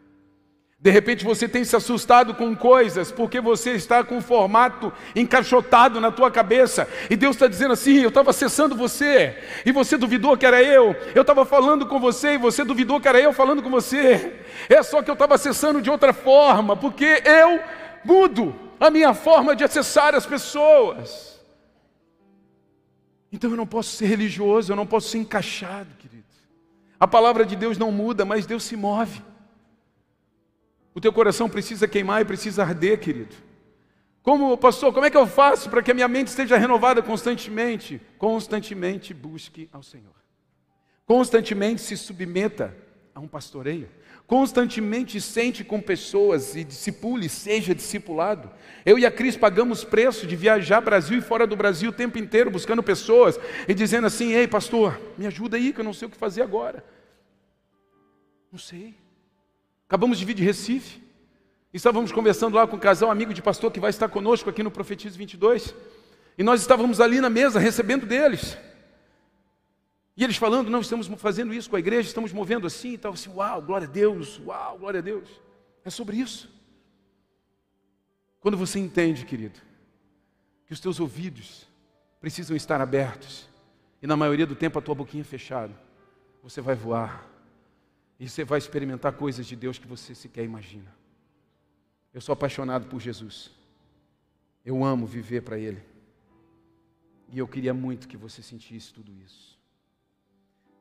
[0.83, 6.01] De repente você tem se assustado com coisas porque você está com o formato encaixotado
[6.01, 10.35] na tua cabeça e Deus está dizendo assim: eu estava acessando você e você duvidou
[10.35, 10.93] que era eu.
[11.15, 14.41] Eu estava falando com você e você duvidou que era eu falando com você.
[14.67, 17.61] É só que eu estava acessando de outra forma porque eu
[18.03, 21.41] mudo a minha forma de acessar as pessoas.
[23.31, 26.25] Então eu não posso ser religioso, eu não posso ser encaixado, querido.
[26.99, 29.23] A palavra de Deus não muda, mas Deus se move.
[30.93, 33.35] O teu coração precisa queimar e precisa arder, querido.
[34.21, 37.99] Como, pastor, como é que eu faço para que a minha mente esteja renovada constantemente?
[38.17, 40.13] Constantemente busque ao Senhor.
[41.05, 42.73] Constantemente se submeta
[43.13, 43.89] a um pastoreio.
[44.25, 48.49] Constantemente sente com pessoas e discipule, seja discipulado.
[48.85, 52.17] Eu e a Cris pagamos preço de viajar Brasil e fora do Brasil o tempo
[52.17, 56.07] inteiro buscando pessoas e dizendo assim: "Ei, pastor, me ajuda aí que eu não sei
[56.07, 56.83] o que fazer agora".
[58.49, 58.95] Não sei.
[59.87, 61.01] Acabamos de vir de Recife.
[61.73, 64.71] Estávamos conversando lá com um casal amigo de pastor que vai estar conosco aqui no
[64.71, 65.73] Profetizo 22.
[66.37, 68.57] E nós estávamos ali na mesa recebendo deles.
[70.15, 73.13] E eles falando, não, estamos fazendo isso com a igreja, estamos movendo assim e tal.
[73.13, 75.27] Assim, uau, glória a Deus, uau, glória a Deus.
[75.83, 76.49] É sobre isso.
[78.39, 79.59] Quando você entende, querido,
[80.65, 81.67] que os teus ouvidos
[82.19, 83.49] precisam estar abertos,
[84.01, 85.73] e na maioria do tempo a tua boquinha fechada,
[86.43, 87.27] você vai voar
[88.19, 90.93] e você vai experimentar coisas de Deus que você sequer imagina.
[92.13, 93.51] Eu sou apaixonado por Jesus.
[94.63, 95.83] Eu amo viver para Ele.
[97.29, 99.57] E eu queria muito que você sentisse tudo isso.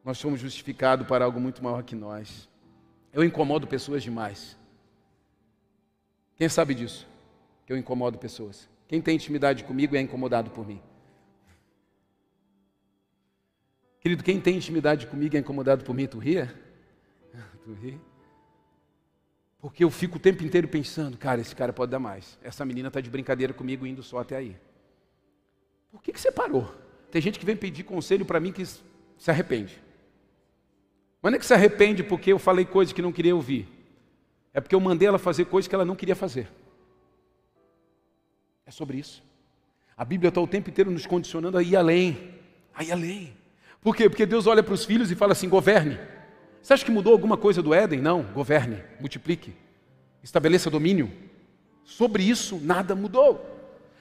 [0.04, 2.48] Nós somos justificados para algo muito maior que nós.
[3.12, 4.56] Eu incomodo pessoas demais.
[6.36, 7.06] Quem sabe disso?
[7.64, 8.68] Que eu incomodo pessoas.
[8.86, 10.82] Quem tem intimidade comigo é incomodado por mim.
[14.00, 16.52] Querido, quem tem intimidade comigo é incomodado por mim, tu ria?
[19.60, 22.38] Porque eu fico o tempo inteiro pensando, cara, esse cara pode dar mais.
[22.42, 24.56] Essa menina está de brincadeira comigo indo só até aí.
[25.90, 26.74] Por que, que você parou?
[27.10, 29.80] Tem gente que vem pedir conselho para mim que se arrepende.
[31.20, 33.68] Mas não é que se arrepende porque eu falei coisas que não queria ouvir.
[34.52, 36.48] É porque eu mandei ela fazer coisas que ela não queria fazer.
[38.66, 39.22] É sobre isso.
[39.96, 42.34] A Bíblia está o tempo inteiro nos condicionando a ir além.
[42.74, 43.36] A ir além.
[43.80, 44.08] Por quê?
[44.08, 45.98] Porque Deus olha para os filhos e fala assim: governe.
[46.62, 48.00] Você acha que mudou alguma coisa do Éden?
[48.00, 48.22] Não.
[48.22, 49.52] Governe, multiplique,
[50.22, 51.10] estabeleça domínio.
[51.84, 53.48] Sobre isso, nada mudou.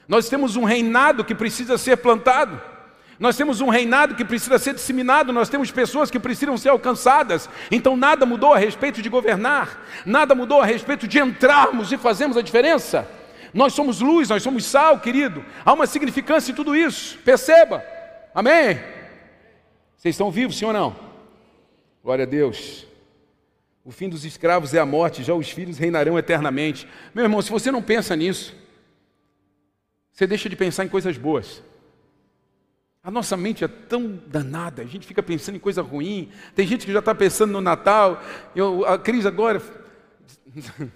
[0.06, 2.60] Nós temos um reinado que precisa ser plantado.
[3.18, 7.48] Nós temos um reinado que precisa ser disseminado, nós temos pessoas que precisam ser alcançadas.
[7.70, 12.36] Então nada mudou a respeito de governar, nada mudou a respeito de entrarmos e fazermos
[12.36, 13.08] a diferença.
[13.52, 15.44] Nós somos luz, nós somos sal, querido.
[15.64, 17.18] Há uma significância em tudo isso.
[17.18, 17.84] Perceba.
[18.34, 18.80] Amém?
[19.96, 21.11] Vocês estão vivos, sim ou não?
[22.02, 22.86] Glória a Deus.
[23.84, 26.88] O fim dos escravos é a morte, já os filhos reinarão eternamente.
[27.14, 28.54] Meu irmão, se você não pensa nisso,
[30.12, 31.62] você deixa de pensar em coisas boas.
[33.02, 36.30] A nossa mente é tão danada, a gente fica pensando em coisa ruim.
[36.54, 38.22] Tem gente que já está pensando no Natal.
[38.54, 39.60] Eu, a crise agora.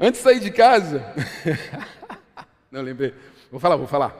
[0.00, 1.04] Antes de sair de casa.
[2.74, 3.14] Não lembrei.
[3.52, 4.12] Vou falar, vou falar.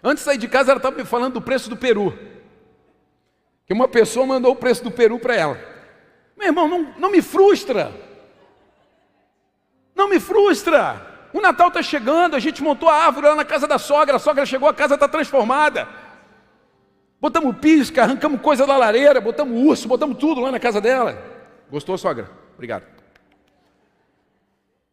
[0.00, 2.16] Antes de sair de casa, ela estava me falando do preço do peru.
[3.66, 5.58] Que uma pessoa mandou o preço do peru para ela.
[6.36, 7.92] Meu irmão, não, não me frustra.
[9.92, 11.28] Não me frustra.
[11.32, 14.20] O Natal está chegando, a gente montou a árvore lá na casa da sogra, a
[14.20, 15.88] sogra chegou, a casa está transformada.
[17.20, 21.20] Botamos pisca, arrancamos coisa da lareira, botamos urso, botamos tudo lá na casa dela.
[21.68, 22.30] Gostou, sogra?
[22.54, 22.84] Obrigado.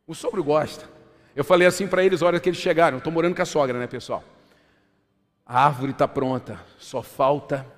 [0.07, 1.02] O sogro gosta.
[1.35, 3.79] Eu falei assim para eles, a hora que eles chegaram, estou morando com a sogra,
[3.79, 4.23] né, pessoal?
[5.45, 7.65] A árvore está pronta, só falta.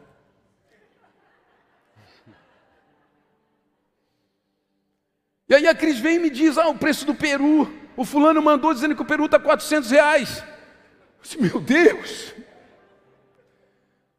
[5.47, 7.71] E aí a Cris vem e me diz: ah, o preço do peru.
[7.95, 10.39] O fulano mandou dizendo que o peru está 400 reais.
[10.39, 12.33] Eu disse, meu Deus!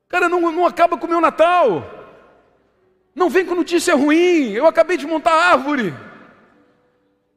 [0.09, 1.85] Cara, não, não acaba com o meu Natal.
[3.15, 4.53] Não vem com notícia ruim.
[4.53, 5.93] Eu acabei de montar a árvore.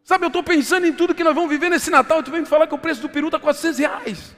[0.09, 2.41] Sabe, eu estou pensando em tudo que nós vamos viver nesse Natal e tu vem
[2.41, 4.35] me falar que o preço do peru está 400 reais.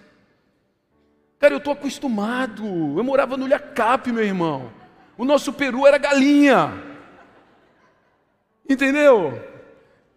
[1.40, 2.66] Cara, eu estou acostumado.
[2.66, 4.70] Eu morava no Lhacap, meu irmão.
[5.18, 6.74] O nosso peru era galinha.
[8.68, 9.42] Entendeu?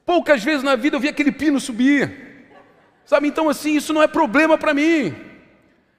[0.04, 2.48] Poucas vezes na vida eu vi aquele pino subir.
[3.04, 5.14] Sabe, então assim, isso não é problema para mim.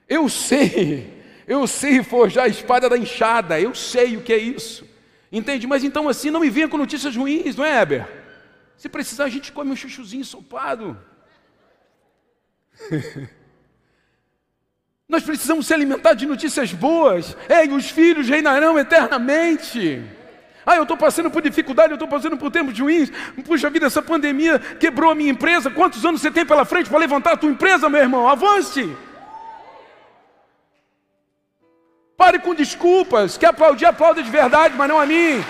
[0.06, 4.86] Eu sei, eu sei forjar a espada da enxada, eu sei o que é isso.
[5.32, 5.66] Entende?
[5.66, 8.25] Mas então assim, não me venha com notícias ruins, não é, Heber?
[8.76, 10.98] Se precisar, a gente come um chuchuzinho ensopado.
[15.08, 17.36] Nós precisamos se alimentar de notícias boas.
[17.48, 20.04] Ei, os filhos reinarão eternamente.
[20.64, 23.08] Ah, eu estou passando por dificuldade, eu estou passando por tempos ruins.
[23.44, 25.70] Puxa vida, essa pandemia quebrou a minha empresa.
[25.70, 28.28] Quantos anos você tem pela frente para levantar a tua empresa, meu irmão?
[28.28, 28.96] Avance!
[32.16, 33.38] Pare com desculpas.
[33.38, 35.44] Quer aplaudir, aplauda de verdade, mas não a mim.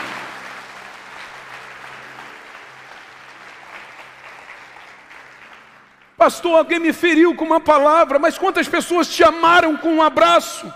[6.16, 10.72] Pastor, alguém me feriu com uma palavra, mas quantas pessoas te amaram com um abraço?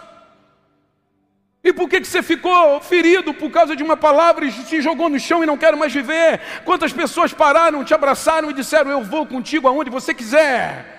[1.62, 5.08] E por que, que você ficou ferido por causa de uma palavra e se jogou
[5.08, 6.40] no chão e não quer mais viver?
[6.64, 10.98] Quantas pessoas pararam, te abraçaram e disseram: Eu vou contigo aonde você quiser?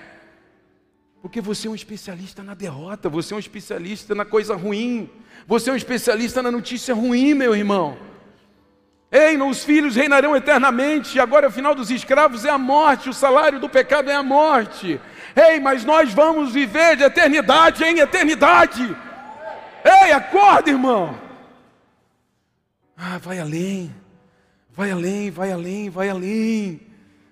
[1.20, 5.08] Porque você é um especialista na derrota, você é um especialista na coisa ruim,
[5.46, 7.96] você é um especialista na notícia ruim, meu irmão.
[9.12, 13.60] Ei, os filhos reinarão eternamente, agora o final dos escravos é a morte, o salário
[13.60, 14.98] do pecado é a morte.
[15.36, 18.96] Ei, mas nós vamos viver de eternidade em eternidade.
[19.84, 21.20] Ei, acorda, irmão.
[22.96, 23.94] Ah, vai além,
[24.70, 26.80] vai além, vai além, vai além.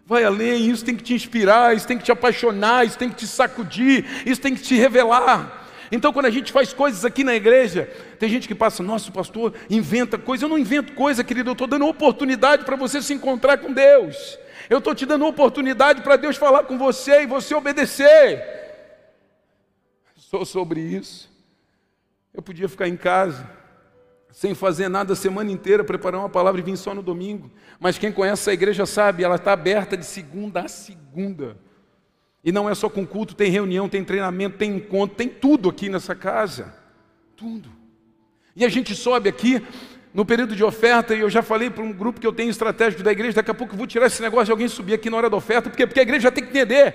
[0.05, 3.14] Vai além, isso tem que te inspirar, isso tem que te apaixonar, isso tem que
[3.14, 5.60] te sacudir, isso tem que te revelar.
[5.92, 9.55] Então, quando a gente faz coisas aqui na igreja, tem gente que passa, nossa, pastor,
[9.68, 10.44] inventa coisa.
[10.44, 14.38] Eu não invento coisa, querido, eu estou dando oportunidade para você se encontrar com Deus.
[14.68, 18.40] Eu estou te dando oportunidade para Deus falar com você e você obedecer.
[20.14, 21.29] Sou sobre isso.
[22.33, 23.50] Eu podia ficar em casa,
[24.31, 27.50] sem fazer nada a semana inteira, preparar uma palavra e vir só no domingo.
[27.81, 31.57] Mas quem conhece a igreja sabe, ela está aberta de segunda a segunda.
[32.42, 35.88] E não é só com culto, tem reunião, tem treinamento, tem encontro, tem tudo aqui
[35.88, 36.74] nessa casa.
[37.37, 37.70] Tudo.
[38.57, 39.62] E a gente sobe aqui
[40.12, 43.03] no período de oferta, e eu já falei para um grupo que eu tenho estratégico
[43.03, 45.16] da igreja, daqui a pouco eu vou tirar esse negócio de alguém subir aqui na
[45.16, 46.94] hora da oferta, porque, porque a igreja já tem que entender.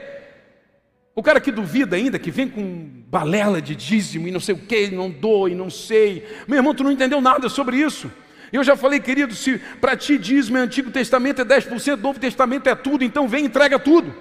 [1.15, 4.58] O cara que duvida ainda, que vem com balela de dízimo e não sei o
[4.58, 6.27] que, não dou e não sei.
[6.45, 8.12] Meu irmão, tu não entendeu nada sobre isso.
[8.51, 12.67] Eu já falei, querido, se para ti dízimo é Antigo Testamento é 10%, Novo Testamento
[12.67, 14.13] é tudo, então vem e entrega tudo.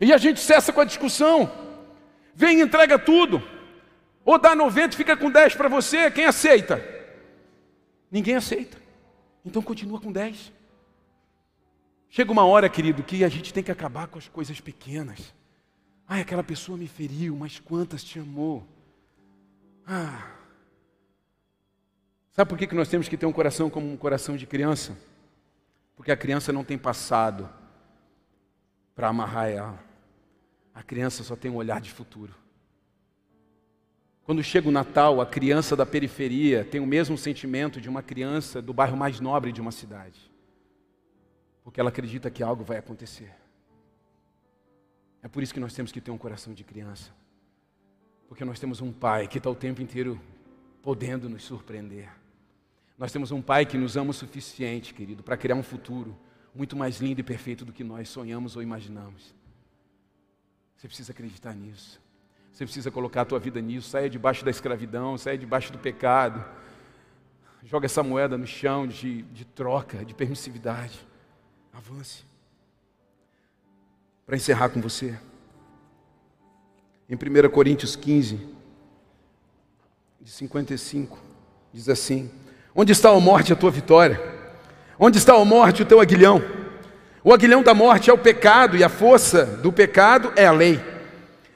[0.00, 1.50] E a gente cessa com a discussão.
[2.34, 3.42] Vem e entrega tudo.
[4.24, 6.84] Ou dá 90 e fica com 10 para você, quem aceita?
[8.10, 8.76] Ninguém aceita.
[9.44, 10.52] Então continua com 10.
[12.10, 15.34] Chega uma hora, querido, que a gente tem que acabar com as coisas pequenas.
[16.08, 18.66] Ai, aquela pessoa me feriu, mas quantas te amou?
[19.86, 20.32] Ah.
[22.32, 24.96] Sabe por que nós temos que ter um coração como um coração de criança?
[25.96, 27.48] Porque a criança não tem passado
[28.94, 29.85] para amarrar ela.
[30.76, 32.34] A criança só tem um olhar de futuro.
[34.24, 38.60] Quando chega o Natal, a criança da periferia tem o mesmo sentimento de uma criança
[38.60, 40.20] do bairro mais nobre de uma cidade.
[41.64, 43.32] Porque ela acredita que algo vai acontecer.
[45.22, 47.10] É por isso que nós temos que ter um coração de criança.
[48.28, 50.20] Porque nós temos um pai que está o tempo inteiro
[50.82, 52.10] podendo nos surpreender.
[52.98, 56.14] Nós temos um pai que nos ama o suficiente, querido, para criar um futuro
[56.54, 59.35] muito mais lindo e perfeito do que nós sonhamos ou imaginamos.
[60.76, 62.00] Você precisa acreditar nisso.
[62.52, 63.90] Você precisa colocar a tua vida nisso.
[63.90, 66.44] Saia debaixo da escravidão, saia debaixo do pecado.
[67.64, 71.06] Joga essa moeda no chão de, de troca, de permissividade.
[71.72, 72.24] Avance
[74.26, 75.16] para encerrar com você.
[77.08, 78.40] Em 1 Coríntios 15,
[80.20, 81.16] de 55,
[81.72, 82.28] diz assim:
[82.74, 84.20] Onde está a morte, a tua vitória?
[84.98, 86.42] Onde está a morte, o teu aguilhão?
[87.26, 90.80] O aguilhão da morte é o pecado, e a força do pecado é a lei.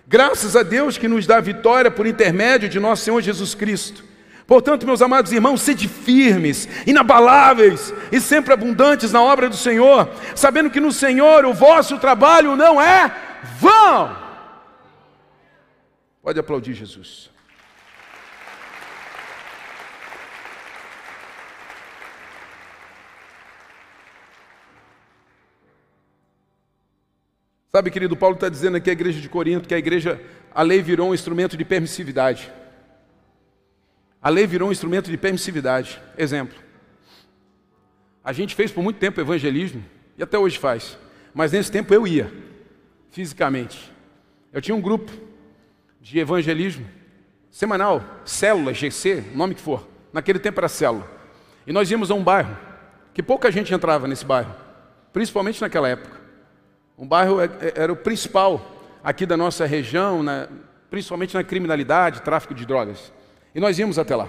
[0.04, 4.02] Graças a Deus que nos dá vitória por intermédio de nosso Senhor Jesus Cristo.
[4.48, 10.70] Portanto, meus amados irmãos, sede firmes, inabaláveis e sempre abundantes na obra do Senhor, sabendo
[10.70, 13.14] que no Senhor o vosso trabalho não é
[13.60, 14.16] vão.
[16.20, 17.29] Pode aplaudir Jesus.
[27.72, 30.20] Sabe, querido, Paulo está dizendo aqui à igreja de Corinto que a igreja,
[30.52, 32.50] a lei virou um instrumento de permissividade.
[34.20, 36.02] A lei virou um instrumento de permissividade.
[36.18, 36.58] Exemplo.
[38.24, 39.84] A gente fez por muito tempo evangelismo,
[40.18, 40.98] e até hoje faz.
[41.32, 42.32] Mas nesse tempo eu ia,
[43.12, 43.90] fisicamente.
[44.52, 45.12] Eu tinha um grupo
[46.00, 46.86] de evangelismo,
[47.52, 49.88] semanal, célula, GC, nome que for.
[50.12, 51.08] Naquele tempo era célula.
[51.64, 52.56] E nós íamos a um bairro
[53.14, 54.54] que pouca gente entrava nesse bairro,
[55.12, 56.19] principalmente naquela época.
[57.00, 58.60] Um bairro é, é, era o principal
[59.02, 60.22] aqui da nossa região,
[60.90, 63.10] principalmente na criminalidade, tráfico de drogas.
[63.54, 64.28] E nós íamos até lá.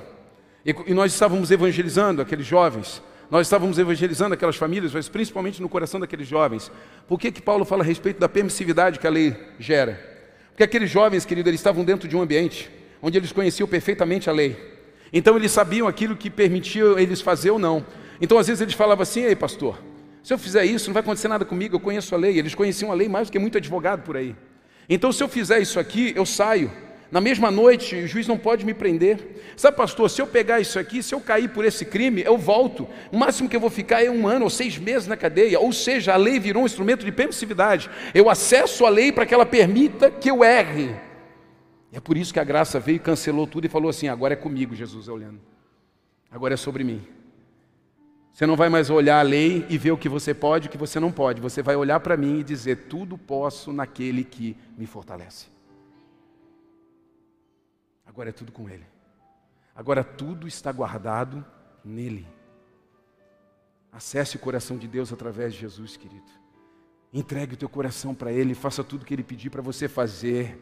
[0.65, 5.67] E, e nós estávamos evangelizando aqueles jovens, nós estávamos evangelizando aquelas famílias, mas principalmente no
[5.67, 6.71] coração daqueles jovens.
[7.09, 9.99] Por que, que Paulo fala a respeito da permissividade que a lei gera?
[10.51, 14.33] Porque aqueles jovens, querido, eles estavam dentro de um ambiente onde eles conheciam perfeitamente a
[14.33, 14.55] lei.
[15.11, 17.85] Então eles sabiam aquilo que permitia eles fazer ou não.
[18.21, 19.77] Então às vezes eles falavam assim: "Ei, pastor,
[20.23, 22.37] se eu fizer isso, não vai acontecer nada comigo, eu conheço a lei".
[22.37, 24.35] Eles conheciam a lei mais do que muito advogado por aí.
[24.89, 26.71] Então se eu fizer isso aqui, eu saio.
[27.11, 29.43] Na mesma noite, o juiz não pode me prender.
[29.57, 32.87] Sabe, pastor, se eu pegar isso aqui, se eu cair por esse crime, eu volto.
[33.11, 35.59] O máximo que eu vou ficar é um ano ou seis meses na cadeia.
[35.59, 37.89] Ou seja, a lei virou um instrumento de permissividade.
[38.13, 40.95] Eu acesso a lei para que ela permita que eu erre.
[41.91, 44.37] E é por isso que a graça veio cancelou tudo e falou assim: agora é
[44.37, 45.41] comigo, Jesus olhando.
[46.31, 47.01] Agora é sobre mim.
[48.41, 50.71] Você não vai mais olhar a lei e ver o que você pode e o
[50.71, 51.39] que você não pode.
[51.39, 55.45] Você vai olhar para mim e dizer: tudo posso naquele que me fortalece.
[58.03, 58.83] Agora é tudo com Ele.
[59.75, 61.45] Agora tudo está guardado
[61.85, 62.25] nele.
[63.91, 66.31] Acesse o coração de Deus através de Jesus, querido.
[67.13, 70.59] Entregue o teu coração para Ele, faça tudo o que Ele pedir para você fazer.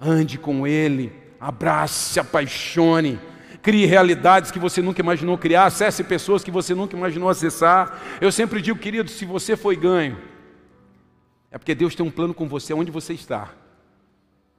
[0.00, 3.20] Ande com Ele, abrace, apaixone,
[3.62, 8.00] crie realidades que você nunca imaginou criar, acesse pessoas que você nunca imaginou acessar.
[8.20, 10.18] Eu sempre digo, querido, se você foi ganho,
[11.50, 13.50] é porque Deus tem um plano com você onde você está.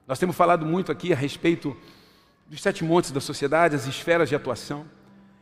[0.08, 1.76] Nós temos falado muito aqui a respeito
[2.48, 4.86] dos sete montes da sociedade, as esferas de atuação.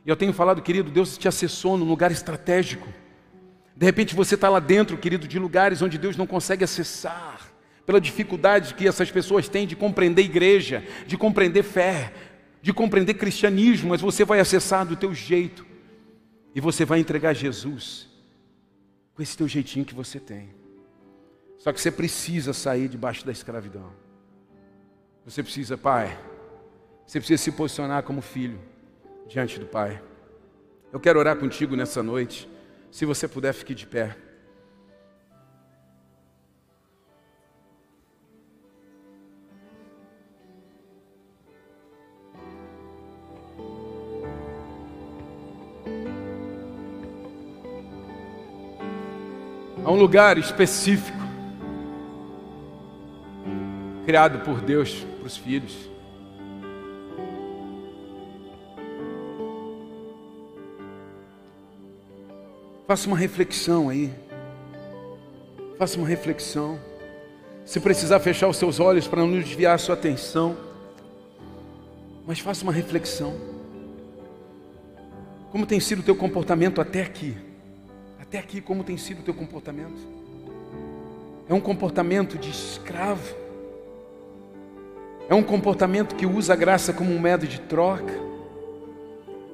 [0.05, 2.88] E eu tenho falado, querido, Deus te acessou num lugar estratégico.
[3.76, 7.49] De repente você está lá dentro, querido, de lugares onde Deus não consegue acessar
[7.86, 12.14] pela dificuldade que essas pessoas têm de compreender igreja, de compreender fé,
[12.62, 15.66] de compreender cristianismo, mas você vai acessar do teu jeito
[16.53, 18.07] e você vai entregar Jesus
[19.14, 20.49] com esse teu jeitinho que você tem.
[21.57, 23.91] Só que você precisa sair debaixo da escravidão.
[25.26, 26.18] Você precisa, pai,
[27.05, 28.60] você precisa se posicionar como filho
[29.28, 30.01] diante do Pai.
[30.93, 32.49] Eu quero orar contigo nessa noite.
[32.91, 34.16] Se você puder, fique de pé.
[49.90, 51.18] Há um lugar específico
[54.06, 55.76] criado por Deus para os filhos.
[62.88, 64.14] Faça uma reflexão aí.
[65.80, 66.80] Faça uma reflexão.
[67.66, 70.56] Se precisar fechar os seus olhos para não desviar a sua atenção,
[72.28, 73.34] mas faça uma reflexão.
[75.52, 77.49] Como tem sido o teu comportamento até aqui?
[78.30, 79.98] Até aqui, como tem sido o teu comportamento?
[81.50, 83.36] É um comportamento de escravo?
[85.28, 88.14] É um comportamento que usa a graça como um método de troca?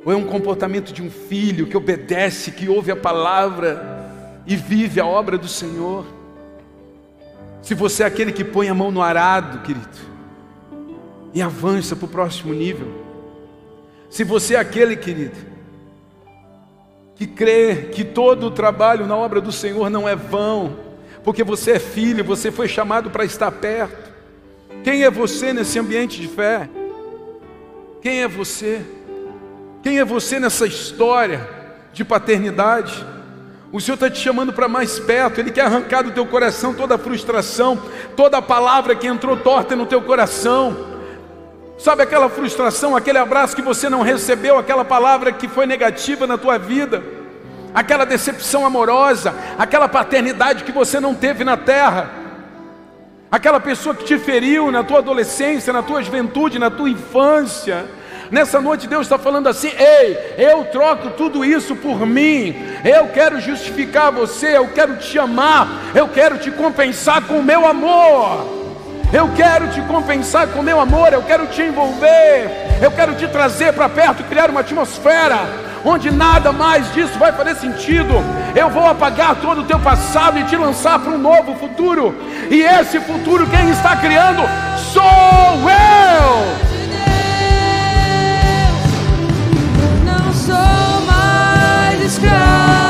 [0.04, 4.12] Ou é um comportamento de um filho que obedece, que ouve a palavra
[4.46, 6.06] e vive a obra do Senhor?
[7.62, 9.88] Se você é aquele que põe a mão no arado, querido,
[11.34, 12.92] e avança para o próximo nível.
[14.10, 15.55] Se você é aquele, querido,
[17.16, 20.78] que crê que todo o trabalho na obra do Senhor não é vão,
[21.24, 24.11] porque você é filho, você foi chamado para estar perto.
[24.84, 26.70] Quem é você nesse ambiente de fé?
[28.01, 28.86] Quem é você?
[29.82, 31.47] Quem é você nessa história
[31.93, 33.05] de paternidade?
[33.72, 36.95] O Senhor está te chamando para mais perto, Ele quer arrancar do teu coração toda
[36.95, 37.82] a frustração,
[38.16, 40.95] toda a palavra que entrou torta no teu coração.
[41.78, 46.38] Sabe aquela frustração, aquele abraço que você não recebeu, aquela palavra que foi negativa na
[46.38, 47.04] tua vida,
[47.74, 52.10] aquela decepção amorosa, aquela paternidade que você não teve na terra,
[53.30, 57.86] aquela pessoa que te feriu na tua adolescência, na tua juventude, na tua infância.
[58.32, 62.56] Nessa noite Deus está falando assim: ei, eu troco tudo isso por mim,
[62.86, 67.68] eu quero justificar você, eu quero te amar, eu quero te compensar com o meu
[67.68, 68.64] amor.
[69.16, 72.51] Eu quero te compensar com meu amor, eu quero te envolver,
[72.82, 75.38] eu quero te trazer para perto, criar uma atmosfera
[75.86, 78.13] onde nada mais disso vai fazer sentido.
[78.53, 82.13] Eu vou apagar todo o teu passado e te lançar para um novo futuro.
[82.51, 84.43] E esse futuro quem está criando
[84.91, 85.01] sou
[85.61, 86.76] eu.
[90.03, 92.85] não sou mais escravo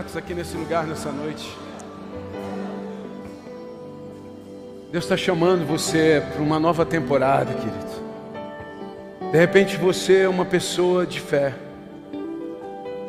[0.00, 1.54] abertos aqui nesse lugar nessa noite.
[4.90, 9.30] Deus está chamando você para uma nova temporada, querido.
[9.30, 11.54] De repente você é uma pessoa de fé.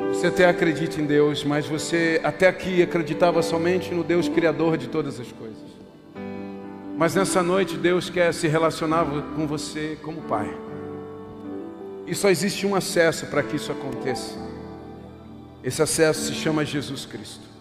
[0.08, 4.88] Você até acredita em Deus, mas você até aqui acreditava somente no Deus Criador de
[4.88, 5.72] todas as coisas.
[6.96, 10.54] Mas nessa noite Deus quer se relacionar com você como Pai.
[12.06, 14.51] E só existe um acesso para que isso aconteça.
[15.62, 17.52] Esse acesso se chama Jesus Cristo.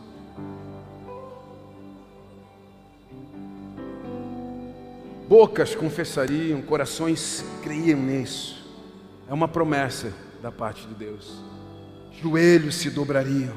[5.27, 8.67] Bocas confessariam, corações creiam nisso.
[9.29, 11.41] É uma promessa da parte de Deus.
[12.21, 13.55] Joelhos se dobrariam.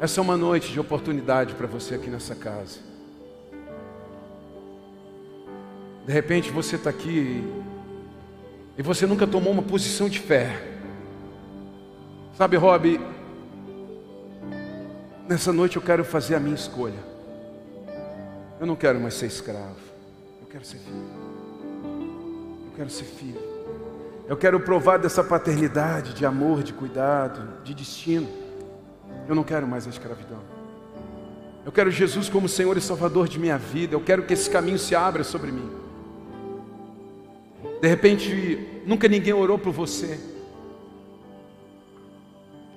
[0.00, 2.80] Essa é uma noite de oportunidade para você aqui nessa casa.
[6.04, 7.44] De repente você está aqui
[8.76, 10.71] e você nunca tomou uma posição de fé.
[12.42, 13.00] Sabe, Rob,
[15.28, 16.98] nessa noite eu quero fazer a minha escolha.
[18.58, 19.76] Eu não quero mais ser escravo.
[20.40, 21.06] Eu quero ser filho.
[22.66, 23.40] Eu quero ser filho.
[24.26, 28.28] Eu quero provar dessa paternidade, de amor, de cuidado, de destino.
[29.28, 30.40] Eu não quero mais a escravidão.
[31.64, 33.94] Eu quero Jesus como Senhor e Salvador de minha vida.
[33.94, 35.70] Eu quero que esse caminho se abra sobre mim.
[37.80, 40.31] De repente, nunca ninguém orou por você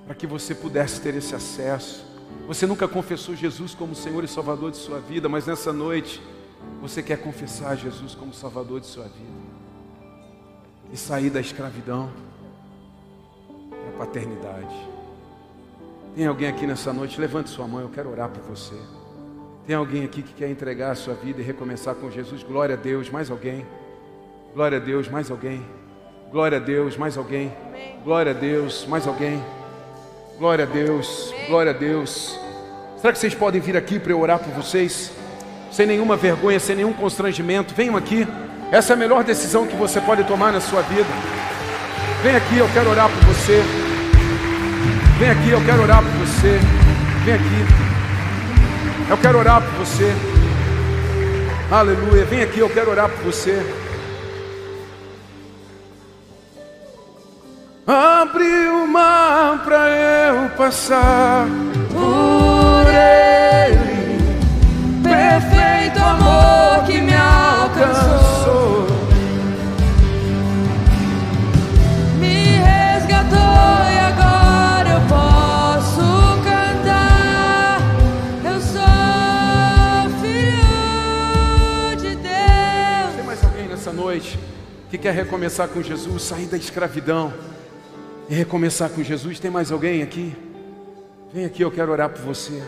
[0.06, 2.06] para que você pudesse ter esse acesso.
[2.47, 6.22] Você nunca confessou Jesus como Senhor e Salvador de sua vida, mas nessa noite
[6.82, 9.45] você quer confessar Jesus como Salvador de sua vida
[10.93, 12.12] e sair da escravidão
[13.70, 14.76] para a paternidade.
[16.16, 17.20] Tem alguém aqui nessa noite?
[17.20, 18.76] Levante sua mão, eu quero orar por você.
[19.66, 22.43] Tem alguém aqui que quer entregar a sua vida e recomeçar com Jesus?
[22.43, 23.66] Glória a Deus, mais alguém?
[24.53, 25.66] Glória a Deus, mais alguém?
[26.32, 27.51] Glória a Deus, mais alguém?
[28.03, 29.43] Glória a Deus, mais alguém?
[30.38, 32.38] Glória a Deus, glória a Deus.
[32.97, 35.09] Será que vocês podem vir aqui para eu orar por vocês?
[35.71, 37.73] Sem nenhuma vergonha, sem nenhum constrangimento.
[37.73, 38.27] Venham aqui.
[38.69, 41.07] Essa é a melhor decisão que você pode tomar na sua vida.
[42.21, 43.63] Vem aqui, eu quero orar por você.
[45.17, 46.59] Vem aqui, eu quero orar por você.
[47.23, 49.09] Vem aqui.
[49.09, 50.11] Eu quero orar por você.
[51.71, 52.25] Aleluia.
[52.25, 53.84] Vem aqui, eu quero orar por você.
[57.88, 61.45] Abre o mar para eu passar
[61.91, 64.17] por ele.
[65.03, 68.88] Perfeito amor que me alcançou.
[72.19, 73.38] Me resgatou
[73.93, 77.79] e agora eu posso cantar.
[78.43, 83.15] Eu sou filho de Deus.
[83.15, 84.39] Tem mais alguém nessa noite
[84.89, 87.31] que quer recomeçar com Jesus, sair da escravidão
[88.30, 89.39] e recomeçar com Jesus?
[89.39, 90.36] Tem mais alguém aqui?
[91.32, 92.61] Vem aqui, eu quero orar por você.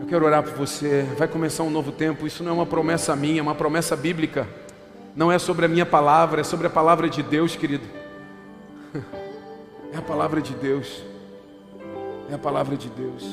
[0.00, 1.06] Eu quero orar por você.
[1.16, 2.26] Vai começar um novo tempo.
[2.26, 4.46] Isso não é uma promessa minha, é uma promessa bíblica.
[5.14, 7.84] Não é sobre a minha palavra, é sobre a palavra de Deus, querido.
[9.92, 11.02] É a palavra de Deus.
[12.30, 13.24] É a palavra de Deus.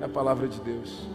[0.00, 1.06] É a palavra de Deus.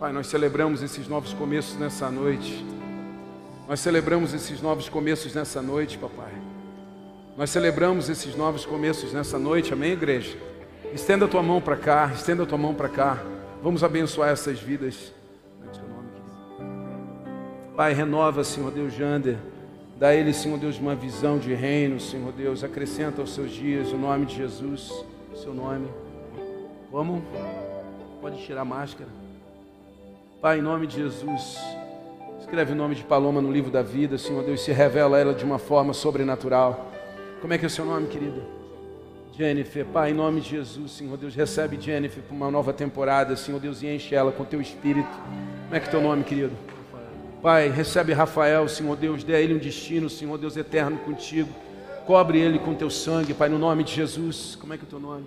[0.00, 2.64] Pai, nós celebramos esses novos começos nessa noite.
[3.70, 6.32] Nós celebramos esses novos começos nessa noite, papai.
[7.36, 10.36] Nós celebramos esses novos começos nessa noite, amém, igreja?
[10.92, 13.22] Estenda a tua mão para cá, estenda a tua mão para cá.
[13.62, 15.14] Vamos abençoar essas vidas.
[17.76, 19.38] Pai, renova, Senhor Deus, Jander.
[19.96, 22.64] Dá a ele, Senhor Deus, uma visão de reino, Senhor Deus.
[22.64, 24.90] Acrescenta aos seus dias o nome de Jesus,
[25.36, 25.88] seu nome.
[26.90, 27.22] Vamos?
[28.20, 29.08] Pode tirar a máscara.
[30.40, 31.56] Pai, em nome de Jesus.
[32.50, 35.44] Escreve o nome de Paloma no livro da vida, Senhor Deus, se revela ela de
[35.44, 36.90] uma forma sobrenatural.
[37.40, 38.42] Como é que é o seu nome, querida?
[39.32, 43.60] Jennifer, Pai, em nome de Jesus, Senhor Deus, recebe Jennifer para uma nova temporada, Senhor
[43.60, 45.08] Deus, e enche ela com teu espírito.
[45.62, 46.50] Como é que é teu nome, querido?
[47.40, 51.50] Pai, recebe Rafael, Senhor Deus, dê a ele um destino, Senhor Deus, eterno contigo.
[52.04, 54.58] Cobre ele com teu sangue, Pai, no nome de Jesus.
[54.60, 55.24] Como é que é o teu nome?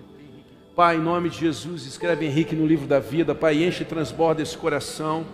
[0.76, 4.42] Pai, em nome de Jesus, escreve Henrique no livro da vida, Pai, enche e transborda
[4.42, 5.24] esse coração.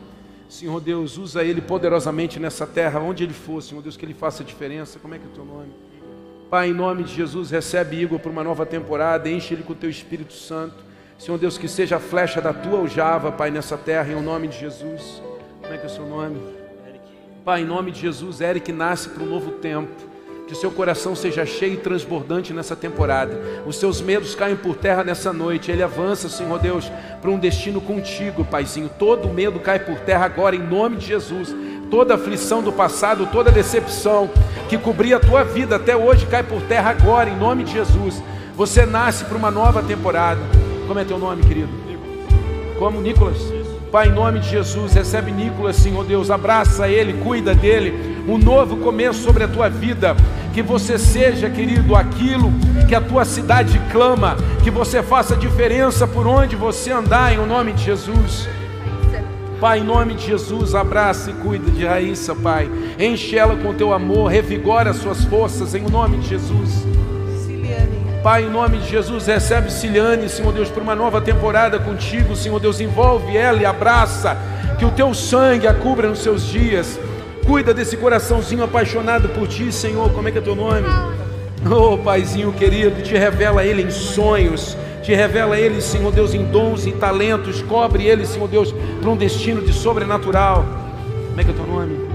[0.50, 4.42] Senhor Deus, usa ele poderosamente nessa terra, onde ele for, Senhor Deus, que ele faça
[4.42, 4.98] diferença.
[4.98, 5.72] Como é que é o teu nome?
[6.50, 9.76] Pai, em nome de Jesus, recebe Igor para uma nova temporada, enche ele com o
[9.76, 10.74] teu Espírito Santo.
[11.16, 14.58] Senhor Deus, que seja a flecha da tua aljava, Pai, nessa terra, em nome de
[14.58, 15.22] Jesus.
[15.62, 16.40] Como é que é o seu nome?
[17.44, 20.09] Pai, em nome de Jesus, Eric nasce para um novo tempo.
[20.50, 23.40] Que seu coração seja cheio e transbordante nessa temporada.
[23.64, 25.70] Os seus medos caem por terra nessa noite.
[25.70, 26.90] Ele avança, Senhor Deus,
[27.22, 28.90] para um destino contigo, Paizinho.
[28.98, 31.54] Todo medo cai por terra agora, em nome de Jesus.
[31.88, 34.28] Toda aflição do passado, toda decepção
[34.68, 38.20] que cobria a tua vida até hoje cai por terra agora, em nome de Jesus.
[38.56, 40.40] Você nasce para uma nova temporada.
[40.88, 41.70] Como é teu nome, querido?
[42.76, 43.38] Como Nicolas?
[43.92, 48.76] Pai, em nome de Jesus, recebe Nicolas, Senhor Deus, abraça ele, cuida dele, um novo
[48.76, 50.16] começo sobre a tua vida.
[50.52, 52.52] Que você seja, querido, aquilo
[52.88, 57.72] que a tua cidade clama, que você faça diferença por onde você andar, em nome
[57.72, 58.48] de Jesus.
[59.60, 62.70] Pai, em nome de Jesus, abraça e cuida de Raíssa, Pai.
[62.98, 66.86] Enche ela com teu amor, revigora as suas forças, em nome de Jesus.
[68.22, 72.58] Pai, em nome de Jesus, recebe Ciliane, Senhor Deus, por uma nova temporada contigo, Senhor
[72.58, 74.36] Deus, envolve ela e abraça,
[74.78, 76.98] que o teu sangue a cubra nos seus dias.
[77.46, 80.10] Cuida desse coraçãozinho apaixonado por ti, Senhor.
[80.12, 80.86] Como é que é teu nome?
[81.68, 86.86] Oh, Paizinho querido, te revela ele em sonhos, te revela ele, Senhor Deus, em dons
[86.86, 87.60] e talentos.
[87.62, 90.64] Cobre ele, Senhor Deus, para um destino de sobrenatural.
[91.28, 92.10] Como é que é teu nome?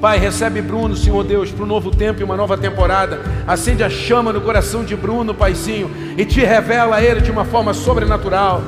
[0.00, 3.20] Pai, recebe Bruno, Senhor Deus, para um novo tempo e uma nova temporada.
[3.46, 7.44] Acende a chama no coração de Bruno, Paizinho, e te revela a ele de uma
[7.44, 8.62] forma sobrenatural.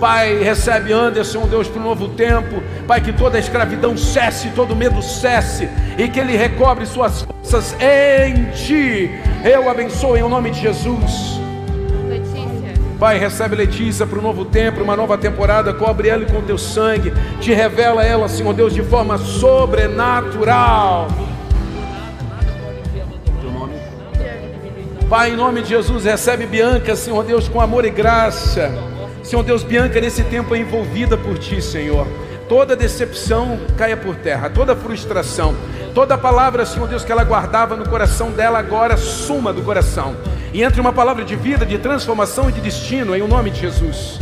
[0.00, 2.62] Pai, recebe Anderson, Deus, para um novo tempo.
[2.86, 5.68] Pai, que toda escravidão cesse, todo medo cesse,
[5.98, 9.10] e que ele recobre suas forças em ti.
[9.44, 11.38] Eu abençoo em nome de Jesus.
[12.98, 17.12] Pai, recebe Letícia para um novo tempo, uma nova temporada, cobre ela com teu sangue,
[17.40, 21.08] te revela ela, Senhor Deus, de forma sobrenatural.
[25.08, 28.87] Pai, em nome de Jesus, recebe Bianca, Senhor Deus, com amor e graça.
[29.28, 32.06] Senhor Deus, Bianca, nesse tempo é envolvida por ti, Senhor.
[32.48, 35.54] Toda decepção caia por terra, toda frustração,
[35.94, 40.16] toda palavra, Senhor Deus, que ela guardava no coração dela, agora suma do coração
[40.50, 43.60] e entre uma palavra de vida, de transformação e de destino, em o nome de
[43.60, 44.18] Jesus.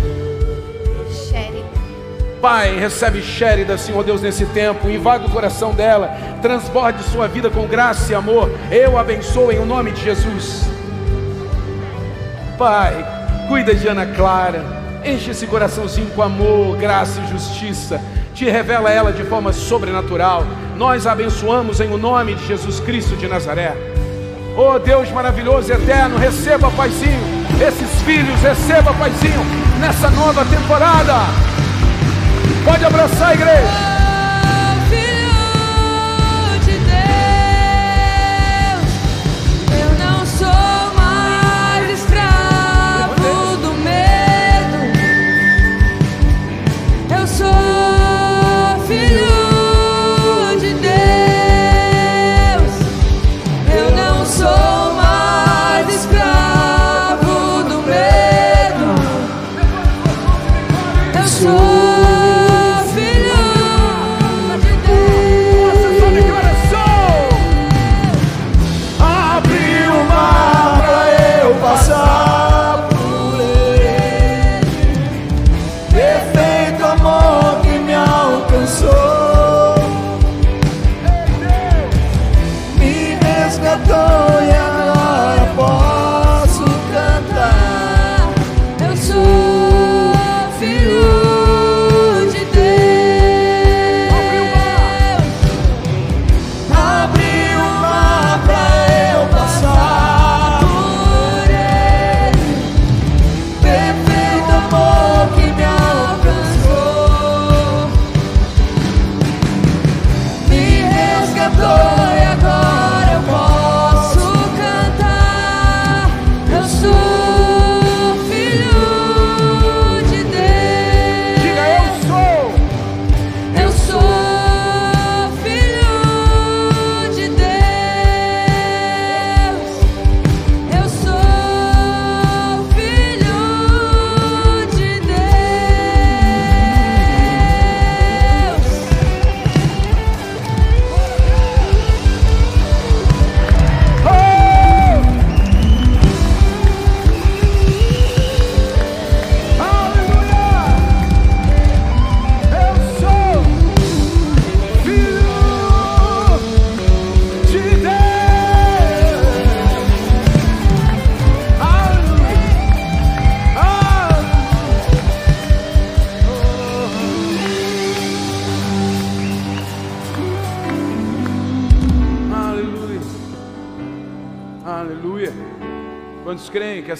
[2.43, 6.11] Pai, recebe Sherida, Senhor Deus, nesse tempo, invade o coração dela,
[6.43, 8.51] transborde sua vida com graça e amor.
[8.73, 10.65] Eu abençoo em o nome de Jesus.
[12.59, 13.07] Pai,
[13.49, 14.76] cuida de Ana Clara,
[15.07, 18.01] enche esse coraçãozinho com amor, graça e justiça.
[18.35, 20.45] Te revela ela de forma sobrenatural.
[20.77, 23.75] Nós abençoamos em o nome de Jesus Cristo de Nazaré.
[24.57, 27.21] Oh Deus maravilhoso e eterno, receba, Paizinho,
[27.61, 29.45] esses filhos, receba, Paizinho,
[29.81, 31.15] nessa nova temporada.
[32.65, 33.96] Pode abraçar a igreja.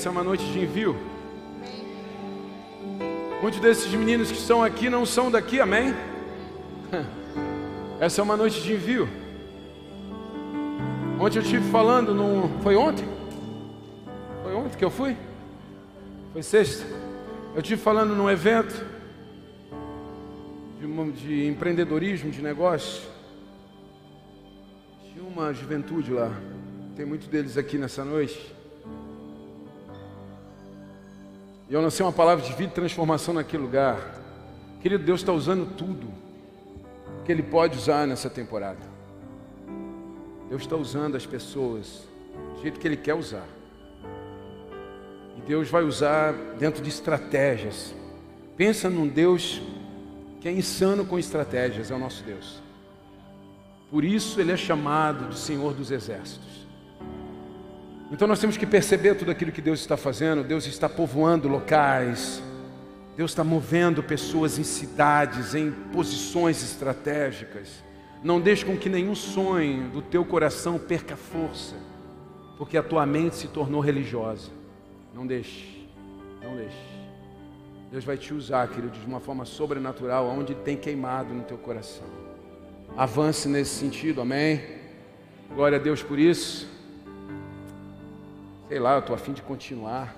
[0.07, 0.97] Essa é uma noite de envio.
[3.43, 5.93] Muitos desses meninos que estão aqui não são daqui, amém?
[7.99, 9.09] Essa é uma noite de envio.
[11.19, 12.49] Ontem eu estive falando no.
[12.63, 13.05] Foi ontem?
[14.45, 15.17] Foi ontem que eu fui?
[16.33, 16.87] Foi sexta?
[17.53, 18.87] Eu estive falando num evento
[20.79, 23.03] de, de empreendedorismo, de negócio.
[25.13, 26.31] Tinha uma juventude lá.
[26.95, 28.55] Tem muitos deles aqui nessa noite.
[31.69, 34.21] E eu lancei uma palavra de vida e transformação naquele lugar.
[34.81, 36.07] Querido, Deus está usando tudo
[37.25, 38.79] que Ele pode usar nessa temporada.
[40.49, 42.07] Deus está usando as pessoas
[42.55, 43.47] do jeito que Ele quer usar.
[45.37, 47.93] E Deus vai usar dentro de estratégias.
[48.57, 49.61] Pensa num Deus
[50.41, 52.62] que é insano com estratégias, é o nosso Deus.
[53.91, 56.66] Por isso Ele é chamado de Senhor dos Exércitos.
[58.11, 60.45] Então nós temos que perceber tudo aquilo que Deus está fazendo.
[60.45, 62.43] Deus está povoando locais.
[63.17, 67.83] Deus está movendo pessoas em cidades, em posições estratégicas.
[68.23, 71.77] Não deixe com que nenhum sonho do teu coração perca força,
[72.59, 74.51] porque a tua mente se tornou religiosa.
[75.15, 75.89] Não deixe,
[76.43, 76.77] não deixe.
[77.91, 82.07] Deus vai te usar, querido, de uma forma sobrenatural, onde tem queimado no teu coração.
[82.97, 84.61] Avance nesse sentido, amém?
[85.55, 86.76] Glória a Deus por isso.
[88.69, 90.12] Sei lá, eu estou afim de continuar.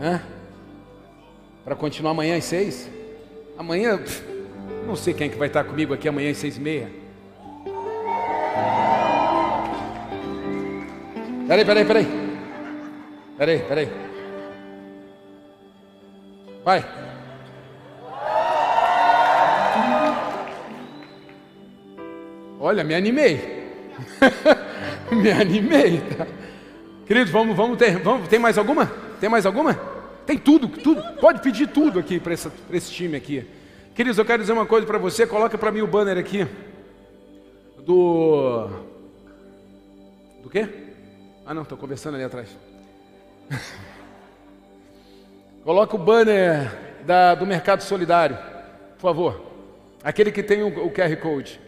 [0.00, 0.22] Hã?
[1.64, 2.88] Para continuar amanhã às seis?
[3.58, 4.00] Amanhã,
[4.86, 6.90] não sei quem é que vai estar comigo aqui amanhã às seis e meia.
[11.46, 12.06] Peraí, peraí, peraí.
[13.36, 13.88] Peraí, peraí.
[16.64, 17.07] Vai.
[22.68, 23.64] Olha, me animei.
[25.10, 26.02] me animei.
[26.02, 26.26] Tá?
[27.06, 27.98] Queridos, vamos, vamos ter.
[28.00, 28.84] Vamos, tem mais alguma?
[29.18, 29.72] Tem mais alguma?
[30.26, 31.02] Tem tudo, tudo.
[31.18, 33.48] Pode pedir tudo aqui para esse time aqui.
[33.94, 35.26] Queridos, eu quero dizer uma coisa para você.
[35.26, 36.46] Coloca para mim o banner aqui.
[37.86, 38.68] Do.
[40.42, 40.68] Do quê?
[41.46, 42.54] Ah, não, estou conversando ali atrás.
[45.64, 48.36] Coloca o banner da, do Mercado Solidário,
[48.96, 49.42] por favor.
[50.04, 51.67] Aquele que tem o, o QR Code.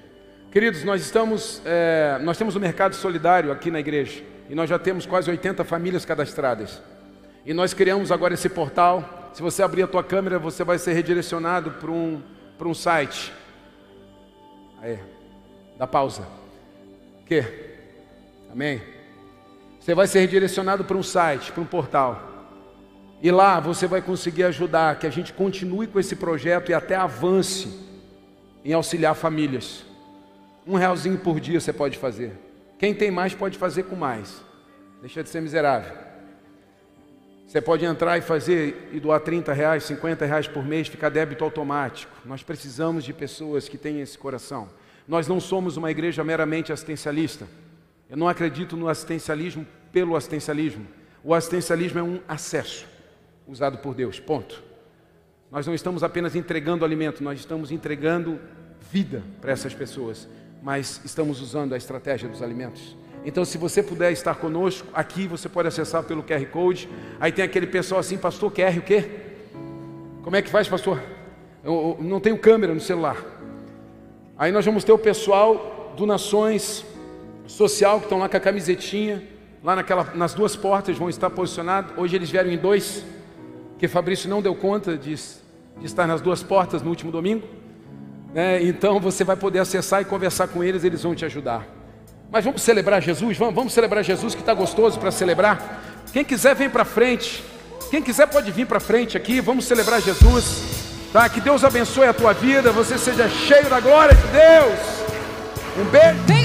[0.51, 4.81] Queridos, nós estamos, é, nós temos um mercado solidário aqui na igreja e nós já
[4.81, 6.83] temos quase 80 famílias cadastradas.
[7.47, 9.31] E nós criamos agora esse portal.
[9.33, 12.21] Se você abrir a tua câmera, você vai ser redirecionado para um,
[12.59, 13.33] para um site.
[14.83, 14.99] Aí,
[15.79, 16.27] dá pausa.
[17.27, 17.45] Que?
[18.51, 18.83] Amém?
[19.79, 22.49] Você vai ser redirecionado para um site, para um portal.
[23.23, 26.97] E lá você vai conseguir ajudar que a gente continue com esse projeto e até
[26.97, 27.87] avance
[28.65, 29.89] em auxiliar famílias.
[30.67, 32.33] Um realzinho por dia você pode fazer.
[32.79, 34.43] Quem tem mais pode fazer com mais.
[35.01, 36.11] Deixa de ser miserável.
[37.47, 41.43] Você pode entrar e fazer e doar 30 reais, 50 reais por mês, ficar débito
[41.43, 42.13] automático.
[42.25, 44.69] Nós precisamos de pessoas que tenham esse coração.
[45.09, 47.49] Nós não somos uma igreja meramente assistencialista.
[48.09, 50.87] Eu não acredito no assistencialismo pelo assistencialismo.
[51.25, 52.87] O assistencialismo é um acesso
[53.49, 54.21] usado por Deus.
[54.21, 54.63] Ponto.
[55.51, 58.39] Nós não estamos apenas entregando alimento, nós estamos entregando
[58.93, 60.29] vida para essas pessoas
[60.63, 62.97] mas estamos usando a estratégia dos alimentos.
[63.25, 66.89] Então, se você puder estar conosco aqui, você pode acessar pelo QR Code.
[67.19, 69.11] Aí tem aquele pessoal assim, pastor, QR o quê?
[70.23, 71.03] Como é que faz, pastor?
[71.63, 73.17] Eu, eu não tenho câmera no celular.
[74.39, 76.85] Aí nós vamos ter o pessoal do Nações
[77.47, 79.23] Social que estão lá com a camisetinha,
[79.63, 81.93] lá naquela, nas duas portas vão estar posicionados.
[81.99, 83.05] Hoje eles vieram em dois,
[83.73, 87.47] porque Fabrício não deu conta de, de estar nas duas portas no último domingo.
[88.35, 91.67] É, então você vai poder acessar e conversar com eles, eles vão te ajudar.
[92.31, 93.37] Mas vamos celebrar Jesus?
[93.37, 95.83] Vamos, vamos celebrar Jesus que está gostoso para celebrar.
[96.13, 97.43] Quem quiser, vem para frente.
[97.91, 99.41] Quem quiser pode vir para frente aqui.
[99.41, 100.81] Vamos celebrar Jesus.
[101.13, 101.29] Tá?
[101.29, 102.71] Que Deus abençoe a tua vida.
[102.71, 104.79] Você seja cheio da glória de Deus.
[105.79, 106.40] Um beijo.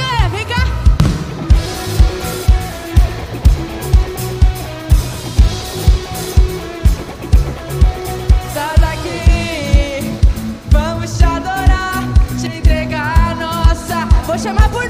[14.46, 14.85] chamar por